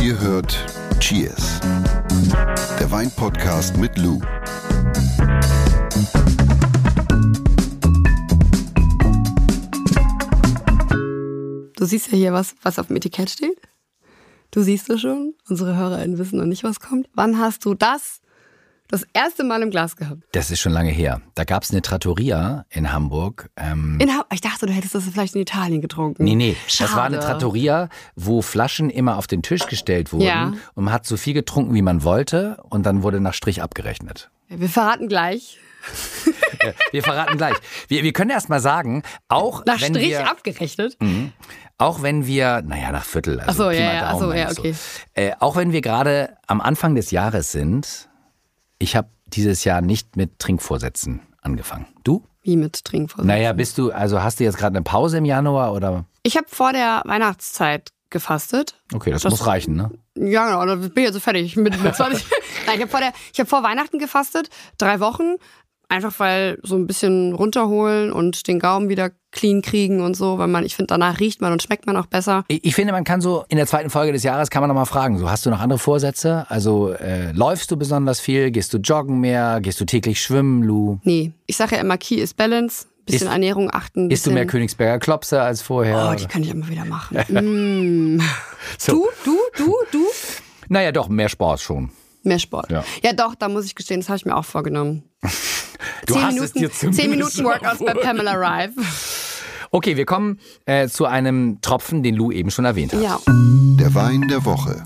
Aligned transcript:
Ihr 0.00 0.18
hört 0.20 0.56
Cheers, 1.00 1.60
der 2.78 2.90
Weinpodcast 2.90 3.76
mit 3.76 3.96
Lou. 3.98 4.20
Du 11.76 11.84
siehst 11.84 12.10
ja 12.10 12.18
hier 12.18 12.32
was, 12.32 12.54
was 12.62 12.78
auf 12.78 12.86
dem 12.86 12.96
Etikett 12.96 13.30
steht. 13.30 13.60
Du 14.50 14.62
siehst 14.62 14.88
es 14.90 15.00
schon. 15.00 15.34
Unsere 15.48 15.76
HörerInnen 15.76 16.18
wissen 16.18 16.38
noch 16.38 16.46
nicht, 16.46 16.64
was 16.64 16.80
kommt. 16.80 17.08
Wann 17.14 17.38
hast 17.38 17.64
du 17.64 17.74
das 17.74 18.20
das 18.88 19.06
erste 19.12 19.44
Mal 19.44 19.62
im 19.62 19.70
Glas 19.70 19.96
gehabt? 19.96 20.22
Das 20.32 20.50
ist 20.50 20.60
schon 20.60 20.72
lange 20.72 20.90
her. 20.90 21.20
Da 21.34 21.44
gab 21.44 21.62
es 21.62 21.70
eine 21.70 21.82
Trattoria 21.82 22.64
in 22.70 22.92
Hamburg. 22.92 23.50
Ähm, 23.56 23.98
In 24.00 24.10
ha 24.16 24.24
ich 24.32 24.40
dachte, 24.40 24.66
du 24.66 24.72
hättest 24.72 24.94
das 24.94 25.04
vielleicht 25.04 25.34
in 25.34 25.42
Italien 25.42 25.80
getrunken. 25.80 26.24
nee, 26.24 26.34
nee, 26.34 26.56
Schade. 26.66 26.88
das 26.90 26.96
war 26.96 27.04
eine 27.04 27.18
Trattoria, 27.20 27.88
wo 28.14 28.42
Flaschen 28.42 28.90
immer 28.90 29.16
auf 29.16 29.26
den 29.26 29.42
Tisch 29.42 29.66
gestellt 29.66 30.12
wurden 30.12 30.24
Ja. 30.26 30.52
und 30.74 30.84
man 30.84 30.92
hat 30.94 31.06
so 31.06 31.16
viel 31.16 31.34
getrunken, 31.34 31.74
wie 31.74 31.82
man 31.82 32.02
wollte 32.04 32.58
und 32.68 32.84
dann 32.86 33.02
wurde 33.02 33.20
nach 33.20 33.34
Strich 33.34 33.62
abgerechnet. 33.62 34.30
Wir 34.48 34.68
verraten 34.68 35.08
gleich. 35.08 35.58
Wir 36.90 37.02
verraten 37.02 37.36
gleich. 37.36 37.54
Wir, 37.88 38.02
wir 38.02 38.12
können 38.12 38.30
erst 38.30 38.48
mal 38.48 38.60
sagen, 38.60 39.02
auch 39.28 39.64
Nach 39.66 39.80
wenn 39.80 39.94
Strich 39.94 40.08
wir, 40.10 40.28
abgerechnet. 40.30 40.96
auch 41.78 42.02
wenn 42.02 42.26
wir, 42.26 42.62
naja, 42.62 42.90
nach 42.92 43.04
Viertel, 43.04 43.38
also 43.40 43.64
so, 43.64 43.70
ja, 43.70 43.92
ja, 43.94 44.10
Daumen 44.12 44.20
so, 44.20 44.32
ja, 44.32 44.50
okay. 44.50 44.74
Äh, 45.14 45.32
auch 45.38 45.56
wenn 45.56 45.72
wir 45.72 45.80
gerade 45.82 46.36
am 46.46 46.60
Anfang 46.60 46.94
des 46.96 47.10
Jahres 47.12 47.52
sind, 47.52 48.08
ich 48.78 48.96
habe 48.96 49.08
dieses 49.26 49.64
Jahr 49.64 49.80
nicht 49.80 50.16
mit 50.16 50.38
Trinkvorsätzen 50.38 51.20
angefangen. 51.42 51.86
Du? 52.04 52.24
Wie 52.42 52.56
mit 52.56 52.84
Trinkvorsatz. 52.84 53.26
Naja, 53.26 53.52
bist 53.52 53.76
du, 53.78 53.90
also 53.90 54.22
hast 54.22 54.38
du 54.40 54.44
jetzt 54.44 54.56
gerade 54.58 54.76
eine 54.76 54.82
Pause 54.84 55.18
im 55.18 55.24
Januar 55.24 55.72
oder? 55.72 56.04
Ich 56.22 56.36
habe 56.36 56.46
vor 56.48 56.72
der 56.72 57.02
Weihnachtszeit 57.04 57.90
gefastet. 58.10 58.80
Okay, 58.94 59.10
das, 59.10 59.22
Das- 59.22 59.30
muss 59.32 59.46
reichen, 59.46 59.74
ne? 59.74 59.90
Ja, 60.18 60.46
genau, 60.46 60.64
da 60.64 60.76
bin 60.76 60.90
ich 60.94 61.02
jetzt 61.04 61.14
so 61.14 61.20
fertig 61.20 61.56
mit, 61.56 61.82
mit 61.82 61.94
20. 61.94 62.24
Nein, 62.66 62.76
ich 62.76 62.80
habe 62.82 62.90
vor, 62.90 63.00
der- 63.00 63.12
ich 63.32 63.40
hab 63.40 63.48
vor 63.48 63.62
Weihnachten 63.62 63.98
gefastet, 63.98 64.48
drei 64.78 65.00
Wochen. 65.00 65.36
Einfach 65.88 66.18
weil 66.18 66.58
so 66.64 66.74
ein 66.74 66.86
bisschen 66.88 67.32
runterholen 67.32 68.10
und 68.12 68.48
den 68.48 68.58
Gaumen 68.58 68.88
wieder 68.88 69.10
clean 69.30 69.62
kriegen 69.62 70.00
und 70.00 70.14
so, 70.16 70.38
weil 70.38 70.48
man, 70.48 70.64
ich 70.64 70.74
finde, 70.74 70.88
danach 70.88 71.20
riecht 71.20 71.40
man 71.40 71.52
und 71.52 71.62
schmeckt 71.62 71.86
man 71.86 71.96
auch 71.96 72.06
besser. 72.06 72.44
Ich 72.48 72.64
ich 72.64 72.74
finde, 72.74 72.92
man 72.92 73.04
kann 73.04 73.20
so 73.20 73.44
in 73.48 73.56
der 73.56 73.66
zweiten 73.66 73.90
Folge 73.90 74.12
des 74.12 74.22
Jahres 74.24 74.50
kann 74.50 74.62
man 74.62 74.68
noch 74.68 74.74
mal 74.74 74.84
fragen, 74.86 75.18
so 75.18 75.30
hast 75.30 75.46
du 75.46 75.50
noch 75.50 75.60
andere 75.60 75.78
Vorsätze? 75.78 76.46
Also 76.48 76.90
äh, 76.92 77.30
läufst 77.32 77.70
du 77.70 77.76
besonders 77.76 78.18
viel? 78.18 78.50
Gehst 78.50 78.74
du 78.74 78.78
joggen 78.78 79.20
mehr? 79.20 79.60
Gehst 79.60 79.80
du 79.80 79.84
täglich 79.84 80.20
schwimmen, 80.20 80.62
Lu? 80.64 80.98
Nee, 81.04 81.32
ich 81.46 81.56
sage 81.56 81.76
ja 81.76 81.80
immer, 81.82 81.98
Key 81.98 82.16
ist 82.16 82.36
Balance, 82.36 82.86
bisschen 83.04 83.28
Isst- 83.28 83.32
Ernährung 83.32 83.70
achten. 83.72 84.10
Isst 84.10 84.26
du 84.26 84.32
mehr 84.32 84.46
Königsberger 84.46 84.98
Klopse 84.98 85.40
als 85.40 85.62
vorher? 85.62 86.10
Oh, 86.12 86.16
die 86.16 86.26
kann 86.26 86.42
ich 86.42 86.50
immer 86.50 86.68
wieder 86.68 86.84
machen. 86.84 87.16
mm. 88.18 88.22
So. 88.78 88.92
Du, 88.92 89.08
du, 89.24 89.38
du, 89.56 89.74
du? 89.92 90.04
naja, 90.68 90.90
doch, 90.90 91.08
mehr 91.08 91.28
Sport 91.28 91.60
schon. 91.60 91.90
Mehr 92.26 92.38
Sport. 92.38 92.70
Ja. 92.70 92.84
Ja, 93.02 93.12
doch, 93.12 93.34
da 93.34 93.48
muss 93.48 93.64
ich 93.64 93.74
gestehen, 93.74 94.00
das 94.00 94.08
habe 94.08 94.16
ich 94.18 94.26
mir 94.26 94.36
auch 94.36 94.44
vorgenommen. 94.44 95.02
Du 96.06 96.14
zehn 96.14 96.22
hast 96.22 96.32
es 96.34 96.54
Minuten, 96.54 96.58
dir 96.60 96.72
zumindest 96.72 97.00
zehn 97.02 97.10
Minuten 97.10 97.44
Workouts 97.44 97.78
bei 97.84 97.92
Pamela 97.94 98.32
Rive. 98.34 98.72
Okay, 99.72 99.96
wir 99.96 100.06
kommen 100.06 100.38
äh, 100.64 100.88
zu 100.88 101.04
einem 101.04 101.60
Tropfen, 101.60 102.02
den 102.02 102.14
Lou 102.14 102.30
eben 102.32 102.50
schon 102.50 102.64
erwähnt 102.64 102.92
hat. 102.94 103.02
Ja, 103.02 103.18
Der 103.26 103.94
Wein 103.94 104.26
der 104.28 104.44
Woche. 104.44 104.82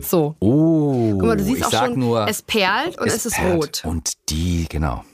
so. 0.00 0.34
Oh, 0.40 1.12
Guck 1.12 1.22
mal, 1.26 1.36
du 1.36 1.44
siehst 1.44 1.58
ich 1.58 1.64
auch 1.66 1.70
sag 1.70 1.86
schon, 1.90 2.00
nur, 2.00 2.28
es 2.28 2.42
perlt 2.42 2.98
und 2.98 3.06
es, 3.06 3.24
ist 3.24 3.34
perlt. 3.36 3.54
rot. 3.54 3.82
Und 3.84 4.12
die, 4.28 4.66
genau. 4.68 5.04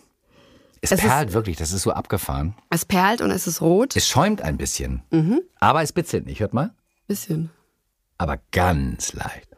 Es, 0.81 0.91
Es 0.93 1.01
ist- 1.01 1.07
perlt 1.07 1.33
wirklich, 1.35 1.57
das 1.57 1.71
ist 1.73 1.83
so 1.83 1.93
abgefahren. 1.93 2.55
Es 2.71 2.85
perlt 2.85 3.21
und 3.21 3.31
es 3.31 3.47
ist 3.47 3.61
rot. 3.61 3.95
Es 3.97 4.09
schäumt 4.09 4.43
ein 4.43 4.57
bisschen. 4.57 5.03
Mhm. 5.11 5.41
Aber 5.61 5.83
es 5.83 5.93
bitzelt 5.93 6.27
nicht, 6.27 6.41
hört 6.41 6.55
mal. 6.55 6.73
Bisschen. 7.07 7.51
Aber 8.19 8.39
ganz 8.51 9.13
leicht. 9.13 9.49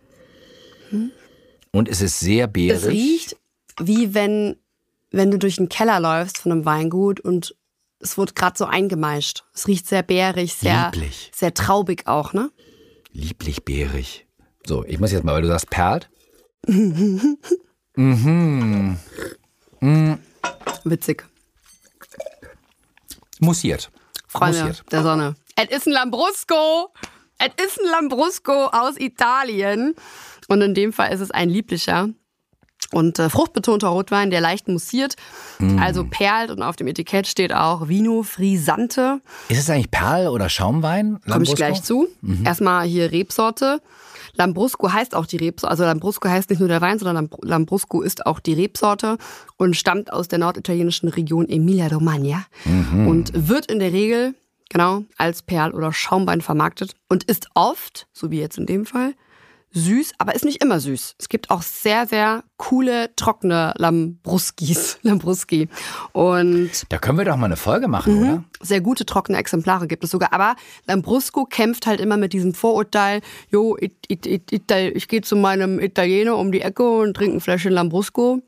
Und 1.72 1.88
es 1.88 2.00
ist 2.02 2.20
sehr 2.20 2.46
beerig. 2.46 2.82
Es 2.82 2.88
riecht 2.88 3.36
wie 3.80 4.14
wenn, 4.14 4.56
wenn 5.10 5.30
du 5.30 5.38
durch 5.38 5.56
den 5.56 5.68
Keller 5.68 5.98
läufst 6.00 6.38
von 6.38 6.52
einem 6.52 6.64
Weingut 6.64 7.20
und 7.20 7.56
es 8.00 8.18
wird 8.18 8.34
gerade 8.34 8.58
so 8.58 8.66
eingemeischt. 8.66 9.44
Es 9.54 9.66
riecht 9.66 9.86
sehr 9.86 10.02
bärig, 10.02 10.54
sehr, 10.54 10.90
Lieblich. 10.92 11.30
sehr 11.34 11.54
traubig 11.54 12.06
auch, 12.06 12.32
ne? 12.32 12.50
Lieblich 13.12 13.64
beerig. 13.64 14.26
So, 14.66 14.84
ich 14.84 14.98
muss 14.98 15.12
jetzt 15.12 15.24
mal, 15.24 15.34
weil 15.34 15.42
du 15.42 15.48
sagst 15.48 15.70
perlt. 15.70 16.10
Witzig. 20.84 21.24
Mussiert. 23.40 23.90
Freunde 24.28 24.58
Mussiert. 24.64 24.84
der 24.92 25.02
Sonne. 25.02 25.34
Es 25.56 25.76
ist 25.76 25.86
ein 25.86 25.92
Lambrusco. 25.92 26.92
Es 27.38 27.64
ist 27.64 27.80
ein 27.80 27.90
Lambrusco 27.90 28.66
aus 28.66 28.98
Italien. 28.98 29.94
Und 30.48 30.60
in 30.62 30.74
dem 30.74 30.92
Fall 30.92 31.12
ist 31.12 31.20
es 31.20 31.30
ein 31.30 31.48
lieblicher 31.48 32.08
und 32.92 33.18
äh, 33.18 33.30
fruchtbetonter 33.30 33.88
Rotwein, 33.88 34.30
der 34.30 34.40
leicht 34.40 34.68
mussiert, 34.68 35.14
Mm. 35.58 35.78
also 35.78 36.04
perlt 36.04 36.50
und 36.50 36.62
auf 36.62 36.74
dem 36.76 36.88
Etikett 36.88 37.26
steht 37.28 37.54
auch 37.54 37.88
Vino 37.88 38.22
Frisante. 38.24 39.20
Ist 39.48 39.58
es 39.60 39.70
eigentlich 39.70 39.90
Perl 39.90 40.26
oder 40.28 40.48
Schaumwein? 40.48 41.20
Komme 41.30 41.44
ich 41.44 41.54
gleich 41.54 41.82
zu. 41.82 42.08
Erstmal 42.44 42.86
hier 42.86 43.12
Rebsorte. 43.12 43.80
Lambrusco 44.34 44.90
heißt 44.90 45.14
auch 45.14 45.26
die 45.26 45.36
Rebsorte, 45.36 45.70
also 45.70 45.84
Lambrusco 45.84 46.26
heißt 46.28 46.48
nicht 46.50 46.58
nur 46.58 46.68
der 46.68 46.80
Wein, 46.80 46.98
sondern 46.98 47.16
Lamb- 47.28 47.44
Lambrusco 47.44 48.00
ist 48.00 48.24
auch 48.26 48.40
die 48.40 48.54
Rebsorte 48.54 49.18
und 49.58 49.76
stammt 49.76 50.10
aus 50.12 50.26
der 50.26 50.38
norditalienischen 50.38 51.08
Region 51.10 51.48
Emilia-Romagna 51.48 52.44
und 53.06 53.30
wird 53.34 53.66
in 53.70 53.78
der 53.78 53.92
Regel 53.92 54.34
genau 54.70 55.04
als 55.18 55.42
Perl- 55.42 55.72
oder 55.74 55.92
Schaumwein 55.92 56.40
vermarktet 56.40 56.94
und 57.10 57.24
ist 57.24 57.48
oft, 57.54 58.06
so 58.14 58.30
wie 58.30 58.40
jetzt 58.40 58.56
in 58.56 58.64
dem 58.66 58.86
Fall, 58.86 59.12
süß, 59.72 60.12
aber 60.18 60.34
ist 60.34 60.44
nicht 60.44 60.62
immer 60.62 60.80
süß. 60.80 61.14
Es 61.18 61.28
gibt 61.28 61.50
auch 61.50 61.62
sehr, 61.62 62.06
sehr 62.06 62.44
coole, 62.56 63.10
trockene 63.16 63.72
Lambruskis, 63.78 64.98
Lambruski. 65.02 65.68
Und 66.12 66.70
Da 66.88 66.98
können 66.98 67.18
wir 67.18 67.24
doch 67.24 67.36
mal 67.36 67.46
eine 67.46 67.56
Folge 67.56 67.88
machen, 67.88 68.14
Mhm. 68.14 68.22
oder? 68.28 68.44
sehr 68.60 68.80
gute 68.80 69.04
trockene 69.06 69.38
Exemplare 69.38 69.86
gibt 69.88 70.04
es 70.04 70.10
sogar. 70.10 70.32
Aber 70.32 70.54
Lambrusco 70.86 71.44
kämpft 71.46 71.86
halt 71.86 72.00
immer 72.00 72.16
mit 72.16 72.32
diesem 72.32 72.54
Vorurteil, 72.54 73.20
jo, 73.50 73.76
ich, 73.80 73.92
ich, 74.08 74.24
ich, 74.26 74.42
Ital- 74.52 74.92
ich 74.94 75.08
gehe 75.08 75.22
zu 75.22 75.34
meinem 75.36 75.80
Italiener 75.80 76.36
um 76.36 76.52
die 76.52 76.60
Ecke 76.60 76.88
und 76.88 77.14
trinke 77.14 77.36
ein 77.38 77.40
Fläschchen 77.40 77.72
Lambrusco 77.72 78.40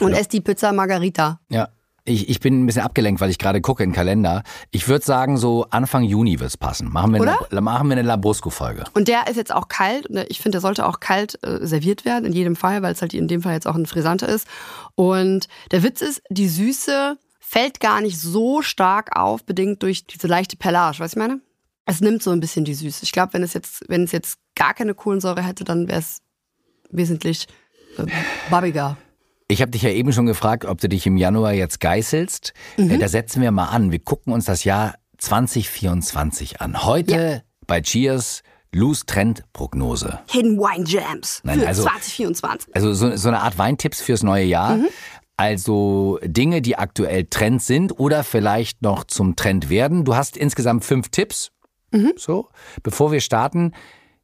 und 0.00 0.12
esse 0.12 0.28
die 0.30 0.40
Pizza 0.40 0.72
Margarita. 0.72 1.38
Ja. 1.50 1.68
Ich, 2.06 2.28
ich 2.28 2.40
bin 2.40 2.62
ein 2.62 2.66
bisschen 2.66 2.82
abgelenkt, 2.82 3.22
weil 3.22 3.30
ich 3.30 3.38
gerade 3.38 3.62
gucke 3.62 3.82
in 3.82 3.90
den 3.90 3.94
Kalender. 3.94 4.42
Ich 4.70 4.88
würde 4.88 5.04
sagen, 5.04 5.38
so 5.38 5.66
Anfang 5.70 6.02
Juni 6.02 6.38
wird's 6.38 6.58
passen. 6.58 6.92
Machen 6.92 7.14
wir 7.14 7.20
Oder? 7.22 7.38
eine, 7.50 7.60
machen 7.62 7.88
wir 7.88 7.92
eine 7.92 8.02
Lambrusco-Folge. 8.02 8.84
Und 8.92 9.08
der 9.08 9.26
ist 9.26 9.36
jetzt 9.36 9.54
auch 9.54 9.68
kalt. 9.68 10.06
Und 10.06 10.18
ich 10.28 10.38
finde, 10.42 10.56
der 10.56 10.60
sollte 10.60 10.86
auch 10.86 11.00
kalt 11.00 11.42
äh, 11.42 11.66
serviert 11.66 12.04
werden, 12.04 12.26
in 12.26 12.34
jedem 12.34 12.56
Fall, 12.56 12.82
weil 12.82 12.92
es 12.92 13.00
halt 13.00 13.14
in 13.14 13.26
dem 13.26 13.40
Fall 13.40 13.54
jetzt 13.54 13.66
auch 13.66 13.74
ein 13.74 13.86
Frisante 13.86 14.26
ist. 14.26 14.46
Und 14.96 15.48
der 15.70 15.82
Witz 15.82 16.02
ist, 16.02 16.22
die 16.28 16.48
Süße 16.48 17.16
fällt 17.40 17.80
gar 17.80 18.02
nicht 18.02 18.20
so 18.20 18.60
stark 18.60 19.16
auf, 19.16 19.44
bedingt 19.44 19.82
durch 19.82 20.06
diese 20.06 20.26
leichte 20.26 20.56
Perlage. 20.56 20.98
Weißt 20.98 21.14
du, 21.16 21.20
was 21.20 21.24
ich 21.24 21.28
meine? 21.28 21.40
Es 21.86 22.02
nimmt 22.02 22.22
so 22.22 22.32
ein 22.32 22.40
bisschen 22.40 22.66
die 22.66 22.74
Süße. 22.74 23.04
Ich 23.04 23.12
glaube, 23.12 23.32
wenn 23.32 23.42
es 23.42 23.54
jetzt, 23.54 23.82
wenn 23.88 24.04
es 24.04 24.12
jetzt 24.12 24.38
gar 24.54 24.74
keine 24.74 24.92
Kohlensäure 24.92 25.42
hätte, 25.42 25.64
dann 25.64 25.88
wäre 25.88 26.00
es 26.00 26.20
wesentlich 26.90 27.46
äh, 27.96 28.04
babbiger. 28.50 28.98
Ich 29.48 29.60
habe 29.60 29.70
dich 29.70 29.82
ja 29.82 29.90
eben 29.90 30.12
schon 30.12 30.26
gefragt, 30.26 30.64
ob 30.64 30.80
du 30.80 30.88
dich 30.88 31.06
im 31.06 31.16
Januar 31.16 31.52
jetzt 31.52 31.78
geißelst. 31.80 32.54
Mhm. 32.78 32.90
Äh, 32.90 32.98
Da 32.98 33.08
setzen 33.08 33.42
wir 33.42 33.50
mal 33.50 33.66
an. 33.66 33.92
Wir 33.92 33.98
gucken 33.98 34.32
uns 34.32 34.46
das 34.46 34.64
Jahr 34.64 34.94
2024 35.18 36.60
an. 36.60 36.84
Heute 36.84 37.42
bei 37.66 37.80
Cheers 37.82 38.42
Loose 38.72 39.04
Trend 39.06 39.44
Prognose. 39.52 40.20
Hidden 40.30 40.58
Wine 40.58 40.84
Jams 40.86 41.40
Nein, 41.44 41.60
für 41.60 41.66
also- 41.68 41.82
2024. 41.82 42.74
Also 42.74 42.92
so, 42.94 43.14
so 43.16 43.28
eine 43.28 43.40
Art 43.42 43.58
Weintipps 43.58 44.00
fürs 44.00 44.22
neue 44.22 44.44
Jahr. 44.44 44.76
Mhm. 44.76 44.88
Also 45.36 46.18
Dinge, 46.24 46.62
die 46.62 46.76
aktuell 46.76 47.24
Trend 47.26 47.62
sind 47.62 47.98
oder 47.98 48.24
vielleicht 48.24 48.82
noch 48.82 49.04
zum 49.04 49.36
Trend 49.36 49.68
werden. 49.68 50.04
Du 50.04 50.14
hast 50.16 50.36
insgesamt 50.36 50.84
fünf 50.84 51.08
Tipps. 51.10 51.50
Mhm. 51.92 52.12
So, 52.16 52.48
bevor 52.82 53.12
wir 53.12 53.20
starten, 53.20 53.72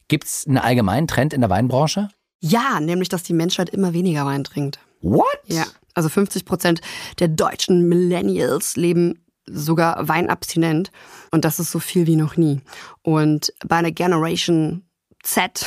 gibt's 0.08 0.46
einen 0.46 0.58
allgemeinen 0.58 1.06
Trend 1.06 1.32
in 1.32 1.40
der 1.40 1.50
Weinbranche? 1.50 2.08
Ja, 2.40 2.80
nämlich, 2.80 3.08
dass 3.08 3.22
die 3.22 3.32
Menschheit 3.34 3.68
immer 3.70 3.92
weniger 3.92 4.24
Wein 4.24 4.44
trinkt. 4.44 4.78
What? 5.00 5.26
Ja, 5.46 5.64
also 5.94 6.08
50 6.08 6.44
Prozent 6.44 6.80
der 7.18 7.28
deutschen 7.28 7.88
Millennials 7.88 8.76
leben 8.76 9.24
sogar 9.46 10.06
weinabstinent 10.08 10.90
und 11.30 11.44
das 11.44 11.58
ist 11.58 11.70
so 11.72 11.78
viel 11.80 12.06
wie 12.06 12.16
noch 12.16 12.36
nie. 12.36 12.60
Und 13.02 13.52
bei 13.66 13.76
einer 13.76 13.90
Generation 13.90 14.82
Z, 15.22 15.64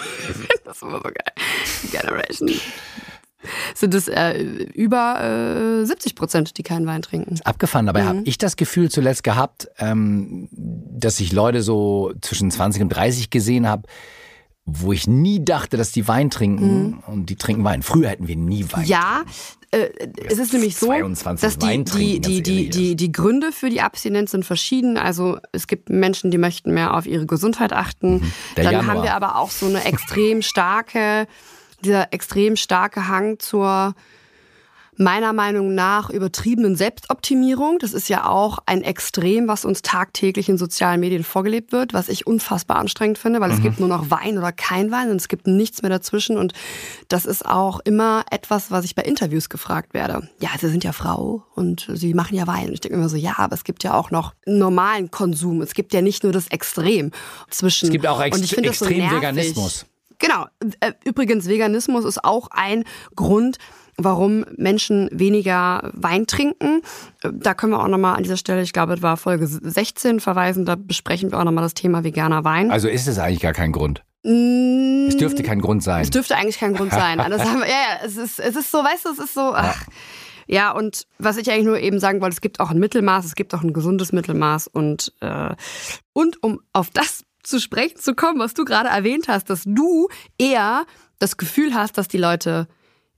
das 0.64 0.76
ist 0.76 0.82
immer 0.82 0.98
so 0.98 1.02
geil, 1.02 1.90
Generation, 1.90 2.50
sind 3.74 3.94
es 3.94 4.08
äh, 4.08 4.38
über 4.74 5.80
äh, 5.82 5.84
70 5.84 6.14
Prozent, 6.16 6.58
die 6.58 6.62
keinen 6.62 6.86
Wein 6.86 7.02
trinken. 7.02 7.38
Abgefahren. 7.44 7.86
Dabei 7.86 8.02
Mhm. 8.02 8.08
habe 8.08 8.22
ich 8.24 8.38
das 8.38 8.56
Gefühl 8.56 8.90
zuletzt 8.90 9.22
gehabt, 9.22 9.68
ähm, 9.78 10.48
dass 10.50 11.20
ich 11.20 11.32
Leute 11.32 11.62
so 11.62 12.12
zwischen 12.22 12.50
20 12.50 12.82
und 12.82 12.88
30 12.88 13.30
gesehen 13.30 13.68
habe, 13.68 13.86
wo 14.66 14.92
ich 14.92 15.06
nie 15.06 15.44
dachte, 15.44 15.76
dass 15.76 15.92
die 15.92 16.08
Wein 16.08 16.28
trinken 16.28 17.02
und 17.06 17.30
die 17.30 17.36
trinken 17.36 17.62
Wein. 17.62 17.82
Früher 17.82 18.08
hätten 18.08 18.26
wir 18.26 18.34
nie 18.34 18.66
Wein. 18.72 18.84
Ja, 18.84 19.22
äh, 19.70 19.90
es 20.28 20.38
ist 20.38 20.52
nämlich 20.52 20.76
so, 20.76 20.86
22 20.86 21.40
dass 21.40 21.58
die, 21.58 21.84
die, 21.84 22.20
die, 22.20 22.42
die, 22.42 22.68
die, 22.68 22.96
die 22.96 23.12
Gründe 23.12 23.52
für 23.52 23.70
die 23.70 23.80
Abstinenz 23.80 24.32
sind 24.32 24.44
verschieden. 24.44 24.98
Also 24.98 25.38
es 25.52 25.68
gibt 25.68 25.88
Menschen, 25.88 26.32
die 26.32 26.38
möchten 26.38 26.74
mehr 26.74 26.94
auf 26.94 27.06
ihre 27.06 27.26
Gesundheit 27.26 27.72
achten. 27.72 28.14
Mhm. 28.14 28.32
Dann 28.56 28.64
Januar. 28.64 28.86
haben 28.86 29.02
wir 29.04 29.14
aber 29.14 29.36
auch 29.36 29.50
so 29.50 29.66
eine 29.66 29.84
extrem 29.84 30.42
starke, 30.42 31.28
dieser 31.84 32.12
extrem 32.12 32.56
starke 32.56 33.06
Hang 33.06 33.38
zur 33.38 33.94
meiner 34.98 35.32
Meinung 35.32 35.74
nach 35.74 36.10
übertriebenen 36.10 36.76
Selbstoptimierung. 36.76 37.78
Das 37.78 37.92
ist 37.92 38.08
ja 38.08 38.28
auch 38.28 38.58
ein 38.66 38.82
Extrem, 38.82 39.48
was 39.48 39.64
uns 39.64 39.82
tagtäglich 39.82 40.48
in 40.48 40.58
sozialen 40.58 41.00
Medien 41.00 41.24
vorgelebt 41.24 41.72
wird, 41.72 41.92
was 41.92 42.08
ich 42.08 42.26
unfassbar 42.26 42.78
anstrengend 42.78 43.18
finde, 43.18 43.40
weil 43.40 43.50
es 43.50 43.62
gibt 43.62 43.80
nur 43.80 43.88
noch 43.88 44.10
Wein 44.10 44.38
oder 44.38 44.52
kein 44.52 44.90
Wein 44.90 45.10
und 45.10 45.16
es 45.16 45.28
gibt 45.28 45.46
nichts 45.46 45.82
mehr 45.82 45.90
dazwischen. 45.90 46.36
Und 46.38 46.52
das 47.08 47.26
ist 47.26 47.44
auch 47.44 47.80
immer 47.84 48.24
etwas, 48.30 48.70
was 48.70 48.84
ich 48.84 48.94
bei 48.94 49.02
Interviews 49.02 49.48
gefragt 49.48 49.94
werde. 49.94 50.28
Ja, 50.40 50.50
Sie 50.58 50.68
sind 50.68 50.84
ja 50.84 50.92
Frau 50.92 51.44
und 51.54 51.88
Sie 51.92 52.14
machen 52.14 52.36
ja 52.36 52.46
Wein. 52.46 52.68
Und 52.68 52.74
ich 52.74 52.80
denke 52.80 52.96
immer 52.96 53.08
so, 53.08 53.16
ja, 53.16 53.34
aber 53.38 53.54
es 53.54 53.64
gibt 53.64 53.84
ja 53.84 53.94
auch 53.94 54.10
noch 54.10 54.34
normalen 54.46 55.10
Konsum. 55.10 55.62
Es 55.62 55.74
gibt 55.74 55.92
ja 55.92 56.02
nicht 56.02 56.22
nur 56.22 56.32
das 56.32 56.48
Extrem 56.48 57.10
zwischen. 57.50 57.86
Es 57.86 57.92
gibt 57.92 58.06
auch 58.06 58.18
Und 58.18 58.24
Ext 58.24 58.44
ich 58.44 58.50
finde 58.50 58.70
das 58.70 58.78
so 58.78 58.86
extrem. 58.86 59.10
Veganismus. 59.10 59.86
Genau. 60.18 60.46
Äh, 60.80 60.92
Übrigens, 61.04 61.46
Veganismus 61.46 62.04
ist 62.04 62.24
auch 62.24 62.48
ein 62.50 62.84
Grund, 63.14 63.58
warum 63.98 64.44
Menschen 64.56 65.08
weniger 65.12 65.90
Wein 65.94 66.26
trinken. 66.26 66.82
Da 67.22 67.54
können 67.54 67.72
wir 67.72 67.82
auch 67.82 67.88
nochmal 67.88 68.16
an 68.16 68.22
dieser 68.22 68.36
Stelle, 68.36 68.62
ich 68.62 68.72
glaube, 68.72 68.94
es 68.94 69.02
war 69.02 69.16
Folge 69.16 69.46
16 69.46 70.20
verweisen, 70.20 70.64
da 70.64 70.76
besprechen 70.76 71.32
wir 71.32 71.38
auch 71.38 71.44
nochmal 71.44 71.64
das 71.64 71.74
Thema 71.74 72.04
veganer 72.04 72.44
Wein. 72.44 72.70
Also 72.70 72.88
ist 72.88 73.06
es 73.06 73.18
eigentlich 73.18 73.40
gar 73.40 73.52
kein 73.54 73.72
Grund. 73.72 74.02
Mm, 74.22 75.06
Es 75.08 75.16
dürfte 75.16 75.42
kein 75.42 75.60
Grund 75.60 75.82
sein. 75.82 76.02
es 76.02 76.10
dürfte 76.10 76.36
eigentlich 76.36 76.58
kein 76.58 76.74
Grund 76.74 76.92
sein. 76.92 77.18
Das 77.18 77.44
haben 77.44 77.60
wir, 77.60 77.66
ja, 77.68 77.72
ja, 77.72 78.04
es 78.06 78.16
ist, 78.16 78.38
es 78.40 78.56
ist 78.56 78.70
so, 78.70 78.78
weißt 78.78 79.04
du, 79.06 79.10
es 79.10 79.18
ist 79.18 79.34
so. 79.34 79.52
Ach. 79.54 79.82
Ja, 80.48 80.70
und 80.72 81.06
was 81.18 81.38
ich 81.38 81.50
eigentlich 81.50 81.64
nur 81.64 81.78
eben 81.80 81.98
sagen 81.98 82.20
wollte, 82.20 82.34
es 82.34 82.40
gibt 82.40 82.60
auch 82.60 82.70
ein 82.70 82.78
Mittelmaß, 82.78 83.24
es 83.24 83.34
gibt 83.34 83.52
auch 83.54 83.62
ein 83.62 83.72
gesundes 83.72 84.12
Mittelmaß 84.12 84.68
und, 84.68 85.12
äh, 85.20 85.54
und 86.12 86.42
um 86.42 86.60
auf 86.72 86.90
das 86.90 87.24
zu 87.42 87.60
sprechen 87.60 87.98
zu 87.98 88.14
kommen, 88.14 88.38
was 88.38 88.54
du 88.54 88.64
gerade 88.64 88.88
erwähnt 88.88 89.26
hast, 89.28 89.50
dass 89.50 89.62
du 89.64 90.08
eher 90.38 90.84
das 91.18 91.36
Gefühl 91.36 91.74
hast, 91.74 91.98
dass 91.98 92.06
die 92.08 92.18
Leute 92.18 92.68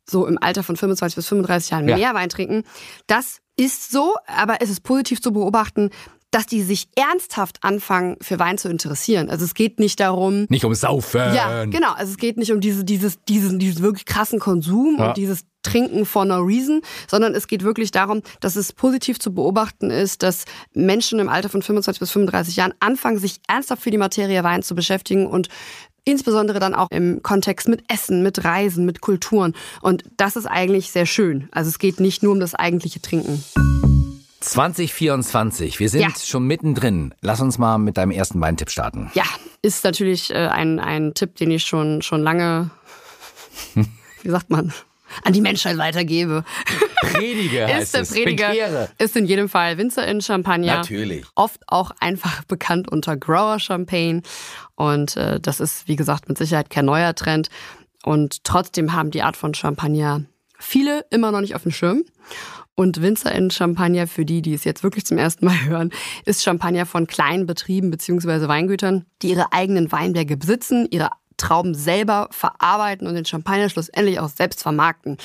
so 0.08 0.26
im 0.26 0.38
Alter 0.40 0.62
von 0.62 0.76
25 0.76 1.16
bis 1.16 1.26
35 1.28 1.70
Jahren 1.70 1.88
Ja. 1.88 1.96
mehr 1.96 2.14
Wein 2.14 2.28
trinken. 2.28 2.64
Das 3.06 3.38
ist 3.56 3.90
so, 3.90 4.14
aber 4.26 4.56
es 4.60 4.70
ist 4.70 4.82
positiv 4.82 5.20
zu 5.20 5.32
beobachten, 5.32 5.90
dass 6.30 6.44
die 6.44 6.62
sich 6.62 6.88
ernsthaft 6.94 7.58
anfangen, 7.64 8.16
für 8.20 8.38
Wein 8.38 8.58
zu 8.58 8.68
interessieren. 8.68 9.30
Also 9.30 9.46
es 9.46 9.54
geht 9.54 9.80
nicht 9.80 9.98
darum, 9.98 10.44
Nicht 10.50 10.64
um 10.66 10.74
Saufen. 10.74 11.34
ja, 11.34 11.64
genau. 11.64 11.92
Also 11.94 12.12
es 12.12 12.18
geht 12.18 12.36
nicht 12.36 12.52
um 12.52 12.60
diese, 12.60 12.84
dieses, 12.84 13.24
diesen, 13.24 13.58
diesen 13.58 13.82
wirklich 13.82 14.04
krassen 14.04 14.38
Konsum 14.38 14.96
Ja. 14.98 15.08
und 15.08 15.16
dieses 15.16 15.40
Trinken 15.62 16.04
for 16.04 16.26
no 16.26 16.36
reason, 16.40 16.82
sondern 17.10 17.34
es 17.34 17.46
geht 17.48 17.62
wirklich 17.64 17.90
darum, 17.92 18.20
dass 18.40 18.56
es 18.56 18.74
positiv 18.74 19.18
zu 19.18 19.32
beobachten 19.34 19.90
ist, 19.90 20.22
dass 20.22 20.44
Menschen 20.74 21.18
im 21.18 21.30
Alter 21.30 21.48
von 21.48 21.62
25 21.62 21.98
bis 21.98 22.10
35 22.10 22.56
Jahren 22.56 22.74
anfangen, 22.78 23.18
sich 23.18 23.40
ernsthaft 23.48 23.82
für 23.82 23.90
die 23.90 23.98
Materie 23.98 24.44
Wein 24.44 24.62
zu 24.62 24.74
beschäftigen 24.74 25.26
und 25.26 25.48
insbesondere 26.08 26.58
dann 26.58 26.74
auch 26.74 26.90
im 26.90 27.22
Kontext 27.22 27.68
mit 27.68 27.84
Essen, 27.88 28.22
mit 28.22 28.44
Reisen, 28.44 28.84
mit 28.84 29.00
Kulturen. 29.00 29.54
Und 29.82 30.04
das 30.16 30.36
ist 30.36 30.46
eigentlich 30.46 30.90
sehr 30.90 31.06
schön. 31.06 31.48
Also 31.52 31.68
es 31.68 31.78
geht 31.78 32.00
nicht 32.00 32.22
nur 32.22 32.32
um 32.32 32.40
das 32.40 32.54
eigentliche 32.54 33.00
Trinken. 33.00 33.44
2024, 34.40 35.80
wir 35.80 35.88
sind 35.88 36.00
Ja. 36.00 36.08
schon 36.24 36.46
mittendrin. 36.46 37.12
Lass 37.20 37.40
uns 37.40 37.58
mal 37.58 37.78
mit 37.78 37.96
deinem 37.96 38.12
ersten 38.12 38.40
Weintipp 38.40 38.70
starten. 38.70 39.10
Ja, 39.14 39.24
ist 39.62 39.84
natürlich 39.84 40.30
äh, 40.30 40.46
ein, 40.46 40.78
ein 40.78 41.12
Tipp, 41.14 41.36
den 41.36 41.50
ich 41.50 41.64
schon, 41.64 42.02
schon 42.02 42.22
lange, 42.22 42.70
wie 43.74 44.30
sagt 44.30 44.48
man, 44.50 44.72
an 45.24 45.32
die 45.32 45.40
Menschheit 45.40 45.76
weitergebe. 45.78 46.44
Predige 47.02 47.66
heißt 47.66 47.82
ist 47.82 47.94
der 47.94 48.02
es. 48.02 48.10
Prediger, 48.10 48.48
Bekehre. 48.48 48.88
ist 48.98 49.16
in 49.16 49.26
jedem 49.26 49.48
Fall 49.48 49.78
Winzer 49.78 50.06
in 50.06 50.20
Champagner. 50.20 50.76
Natürlich. 50.76 51.24
Oft 51.34 51.62
auch 51.66 51.90
einfach 52.00 52.44
bekannt 52.44 52.90
unter 52.90 53.16
Grower 53.16 53.58
Champagne. 53.58 54.22
Und 54.74 55.16
äh, 55.16 55.40
das 55.40 55.60
ist, 55.60 55.88
wie 55.88 55.96
gesagt, 55.96 56.28
mit 56.28 56.38
Sicherheit 56.38 56.70
kein 56.70 56.84
neuer 56.84 57.14
Trend. 57.14 57.50
Und 58.04 58.44
trotzdem 58.44 58.92
haben 58.92 59.10
die 59.10 59.22
Art 59.22 59.36
von 59.36 59.54
Champagner 59.54 60.24
viele 60.58 61.04
immer 61.10 61.30
noch 61.30 61.40
nicht 61.40 61.54
auf 61.54 61.62
dem 61.62 61.72
Schirm. 61.72 62.04
Und 62.74 63.02
Winzer 63.02 63.34
in 63.34 63.50
Champagner, 63.50 64.06
für 64.06 64.24
die, 64.24 64.40
die 64.40 64.54
es 64.54 64.62
jetzt 64.62 64.84
wirklich 64.84 65.04
zum 65.04 65.18
ersten 65.18 65.44
Mal 65.44 65.64
hören, 65.64 65.90
ist 66.24 66.44
Champagner 66.44 66.86
von 66.86 67.06
kleinen 67.06 67.46
Betrieben 67.46 67.90
bzw. 67.90 68.46
Weingütern, 68.46 69.04
die 69.22 69.30
ihre 69.30 69.52
eigenen 69.52 69.90
Weinberge 69.90 70.36
besitzen, 70.36 70.86
ihre 70.90 71.10
Trauben 71.38 71.74
selber 71.74 72.28
verarbeiten 72.30 73.06
und 73.06 73.14
den 73.14 73.24
Champagner 73.24 73.70
schlussendlich 73.70 74.20
auch 74.20 74.28
selbst 74.28 74.62
vermarkten. 74.62 75.16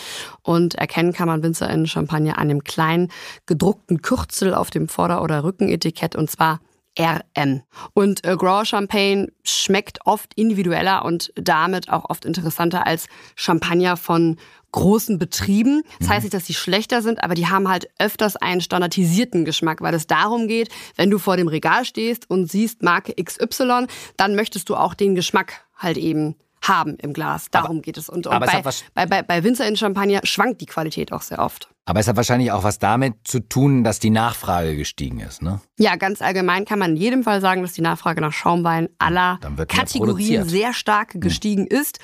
Und 0.42 0.76
erkennen 0.76 1.12
kann 1.12 1.28
man 1.28 1.44
Winzer 1.44 1.70
in 1.70 1.86
Champagner 1.86 2.38
an 2.38 2.48
dem 2.48 2.64
kleinen 2.64 3.12
gedruckten 3.46 4.02
Kürzel 4.02 4.54
auf 4.54 4.70
dem 4.70 4.88
Vorder- 4.88 5.22
oder 5.22 5.44
Rückenetikett 5.44 6.16
und 6.16 6.32
zwar 6.32 6.62
RM. 6.98 7.64
Und 7.94 8.24
äh, 8.24 8.36
Grower 8.38 8.66
Champagne 8.66 9.32
schmeckt 9.44 10.00
oft 10.06 10.34
individueller 10.36 11.04
und 11.04 11.34
damit 11.36 11.90
auch 11.90 12.10
oft 12.10 12.26
interessanter 12.26 12.86
als 12.86 13.08
Champagner 13.36 13.98
von 13.98 14.38
großen 14.74 15.18
Betrieben. 15.18 15.84
Das 16.00 16.10
heißt 16.10 16.24
nicht, 16.24 16.34
dass 16.34 16.44
die 16.44 16.54
schlechter 16.54 17.02
sind, 17.02 17.24
aber 17.24 17.36
die 17.36 17.48
haben 17.48 17.70
halt 17.70 17.88
öfters 18.00 18.36
einen 18.36 18.60
standardisierten 18.60 19.46
Geschmack, 19.46 19.82
weil 19.82 19.94
es 19.94 20.06
darum 20.08 20.50
geht, 20.50 20.70
wenn 20.98 21.10
du 21.10 21.18
vor 21.18 21.38
dem 21.38 21.48
Regal 21.48 21.86
stehst 21.86 22.30
und 22.30 22.52
siehst 22.52 22.84
Marke 22.84 23.14
XY, 23.16 23.88
dann 24.18 24.36
möchtest 24.36 24.68
du 24.68 24.76
auch 24.76 24.94
den 24.94 25.16
Geschmack 25.16 25.66
halt 25.78 25.98
eben 25.98 26.36
haben 26.68 26.96
im 26.96 27.14
Glas. 27.14 27.48
Darum 27.52 27.82
geht 27.82 27.98
es. 27.98 28.10
Und, 28.10 28.28
und 28.28 28.34
aber 28.34 28.46
es 28.46 28.84
bei, 28.94 29.06
bei, 29.06 29.06
bei, 29.06 29.24
bei 29.24 29.44
Winzer 29.44 29.68
in 29.68 29.76
Champagner 29.76 30.22
schwankt 30.24 30.62
die 30.62 30.66
Qualität 30.66 31.12
auch 31.12 31.22
sehr 31.22 31.40
oft. 31.40 31.70
Aber 31.86 32.00
es 32.00 32.08
hat 32.08 32.16
wahrscheinlich 32.16 32.52
auch 32.52 32.64
was 32.64 32.80
damit 32.80 33.16
zu 33.26 33.42
tun, 33.42 33.84
dass 33.84 34.00
die 34.00 34.10
Nachfrage 34.10 34.78
gestiegen 34.78 35.20
ist, 35.20 35.42
ne? 35.42 35.60
Ja, 35.78 35.98
ganz 35.98 36.22
allgemein 36.22 36.64
kann 36.64 36.80
man 36.80 36.92
in 36.92 36.98
jedem 36.98 37.24
Fall 37.24 37.42
sagen, 37.42 37.62
dass 37.62 37.74
die 37.74 37.82
Nachfrage 37.82 38.22
nach 38.22 38.32
Schaumwein 38.32 38.88
aller 38.98 39.40
Kategorien 39.68 40.48
sehr 40.48 40.74
stark 40.74 41.20
gestiegen 41.20 41.68
ist. 41.68 42.00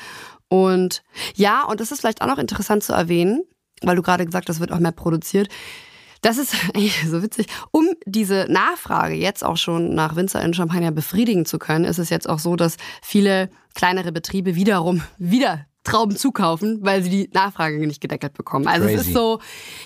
Und 0.50 1.04
ja, 1.36 1.64
und 1.64 1.80
das 1.80 1.92
ist 1.92 2.02
vielleicht 2.02 2.22
auch 2.22 2.28
noch 2.28 2.40
interessant 2.40 2.84
zu 2.84 2.94
erwähnen, 2.94 3.44
weil 3.82 3.96
du 3.96 4.02
gerade 4.02 4.26
gesagt 4.26 4.50
hast, 4.50 4.60
wird 4.60 4.72
auch 4.72 4.80
mehr 4.80 4.92
produziert. 4.92 5.48
Das 6.22 6.38
ist 6.38 6.54
eigentlich 6.74 7.08
so 7.08 7.22
witzig. 7.24 7.48
Um 7.72 7.88
diese 8.06 8.48
Nachfrage 8.50 9.16
jetzt 9.16 9.44
auch 9.44 9.58
schon 9.58 9.94
nach 9.96 10.16
Winzer 10.16 10.42
in 10.42 10.54
Champagner 10.54 10.92
befriedigen 10.92 11.46
zu 11.46 11.60
können, 11.60 11.86
ist 11.86 12.00
es 12.00 12.10
jetzt 12.10 12.28
auch 12.28 12.40
so, 12.40 12.56
dass 12.56 12.78
viele 13.02 13.50
kleinere 13.76 14.12
Betriebe 14.12 14.56
wiederum 14.56 15.02
wieder 15.18 15.66
Trauben 15.90 16.16
zukaufen, 16.16 16.80
weil 16.82 17.02
sie 17.04 17.10
die 17.10 17.30
Nachfrage 17.34 17.86
nicht 17.86 18.02
gedeckelt 18.02 18.34
bekommen. 18.34 18.68
Also 18.68 18.88
es 18.88 18.96
Crazy. 18.96 19.10
ist 19.10 19.14
so, 19.14 19.40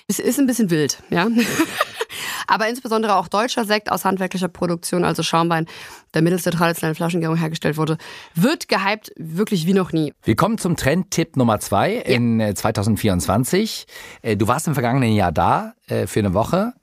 es 0.08 0.20
ist 0.20 0.40
ein 0.40 0.48
bisschen 0.48 0.70
wild, 0.70 1.02
ja. 1.10 1.28
Aber 2.48 2.68
insbesondere 2.68 3.16
auch 3.16 3.28
deutscher 3.28 3.66
Sekt 3.66 3.92
aus 3.92 4.06
handwerklicher 4.06 4.48
Produktion, 4.48 5.04
also 5.04 5.24
Schaumwein, 5.24 5.66
der 6.14 6.22
mittels 6.22 6.44
der 6.44 6.52
traditionellen 6.54 6.96
Flaschengärung 6.96 7.38
hergestellt 7.38 7.78
wurde, 7.78 7.98
wird 8.36 8.68
gehypt 8.68 9.12
wirklich 9.18 9.66
wie 9.66 9.74
noch 9.74 9.92
nie. 9.94 10.14
Wir 10.24 10.36
kommen 10.36 10.58
zum 10.58 10.76
Trendtipp 10.76 11.38
Nummer 11.38 11.60
zwei 11.60 11.94
in 11.94 12.40
äh, 12.40 12.54
2024. 12.54 13.86
Äh, 14.22 14.38
Du 14.38 14.48
warst 14.48 14.68
im 14.68 14.74
vergangenen 14.74 15.14
Jahr 15.14 15.32
da 15.32 15.74
äh, 15.88 16.06
für 16.08 16.20
eine 16.20 16.34
Woche. 16.34 16.74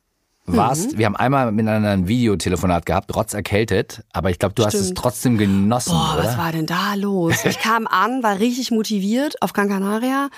Warst, 0.46 0.98
wir 0.98 1.06
haben 1.06 1.16
einmal 1.16 1.52
miteinander 1.52 1.90
ein 1.90 2.08
Videotelefonat 2.08 2.84
gehabt, 2.84 3.10
trotz 3.12 3.34
erkältet, 3.34 4.02
aber 4.12 4.30
ich 4.30 4.38
glaube, 4.38 4.54
du 4.54 4.64
hast 4.64 4.74
es 4.74 4.86
Stimmt. 4.86 4.98
trotzdem 4.98 5.38
genossen, 5.38 5.92
Boah, 5.92 6.14
oder? 6.18 6.24
was 6.24 6.38
war 6.38 6.50
denn 6.50 6.66
da 6.66 6.94
los? 6.94 7.44
Ich 7.44 7.58
kam 7.60 7.86
an, 7.86 8.22
war 8.22 8.38
richtig 8.40 8.70
motiviert 8.72 9.40
auf 9.42 9.52
Gran 9.52 9.68
Canaria. 9.68 10.28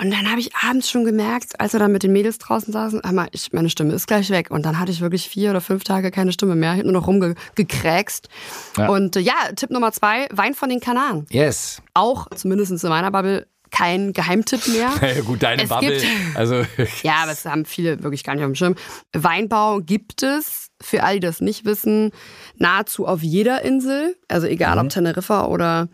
Und 0.00 0.12
dann 0.12 0.30
habe 0.30 0.38
ich 0.38 0.54
abends 0.54 0.88
schon 0.88 1.04
gemerkt, 1.04 1.58
als 1.60 1.72
wir 1.72 1.80
dann 1.80 1.90
mit 1.90 2.04
den 2.04 2.12
Mädels 2.12 2.38
draußen 2.38 2.72
saßen, 2.72 3.00
hör 3.02 3.12
mal, 3.12 3.28
ich, 3.32 3.52
meine 3.52 3.68
Stimme 3.68 3.94
ist 3.94 4.06
gleich 4.06 4.30
weg. 4.30 4.48
Und 4.50 4.64
dann 4.64 4.78
hatte 4.78 4.92
ich 4.92 5.00
wirklich 5.00 5.28
vier 5.28 5.50
oder 5.50 5.60
fünf 5.60 5.82
Tage 5.82 6.12
keine 6.12 6.30
Stimme 6.30 6.54
mehr. 6.54 6.76
Hab 6.76 6.84
nur 6.84 6.92
noch 6.92 7.08
rumgekräkst. 7.08 8.28
Ja. 8.76 8.88
Und 8.90 9.16
äh, 9.16 9.20
ja, 9.20 9.34
Tipp 9.56 9.70
Nummer 9.70 9.90
zwei, 9.90 10.28
Wein 10.30 10.54
von 10.54 10.68
den 10.68 10.78
Kanaren. 10.78 11.26
yes. 11.30 11.82
Auch, 11.94 12.28
zumindest 12.36 12.70
in 12.70 12.88
meiner 12.90 13.10
Bubble, 13.10 13.48
kein 13.70 14.12
Geheimtipp 14.12 14.66
mehr. 14.68 14.90
Ja, 15.02 15.20
gut, 15.22 15.42
deine 15.42 15.62
Es 15.64 15.68
Bubble. 15.68 15.98
gibt- 15.98 16.06
Also, 16.36 16.64
Ja, 17.02 17.16
aber 17.22 17.32
es 17.32 17.44
haben 17.44 17.64
viele 17.64 18.02
wirklich 18.02 18.24
gar 18.24 18.34
nicht 18.34 18.44
auf 18.44 18.50
dem 18.50 18.54
Schirm. 18.54 18.74
Weinbau 19.12 19.80
gibt 19.80 20.22
es, 20.22 20.68
für 20.80 21.02
all 21.02 21.14
die 21.14 21.26
das 21.26 21.40
nicht 21.40 21.64
wissen, 21.64 22.12
nahezu 22.56 23.06
auf 23.06 23.22
jeder 23.22 23.62
Insel. 23.62 24.16
Also 24.28 24.46
egal 24.46 24.78
ob 24.78 24.88
Teneriffa 24.90 25.46
oder 25.46 25.88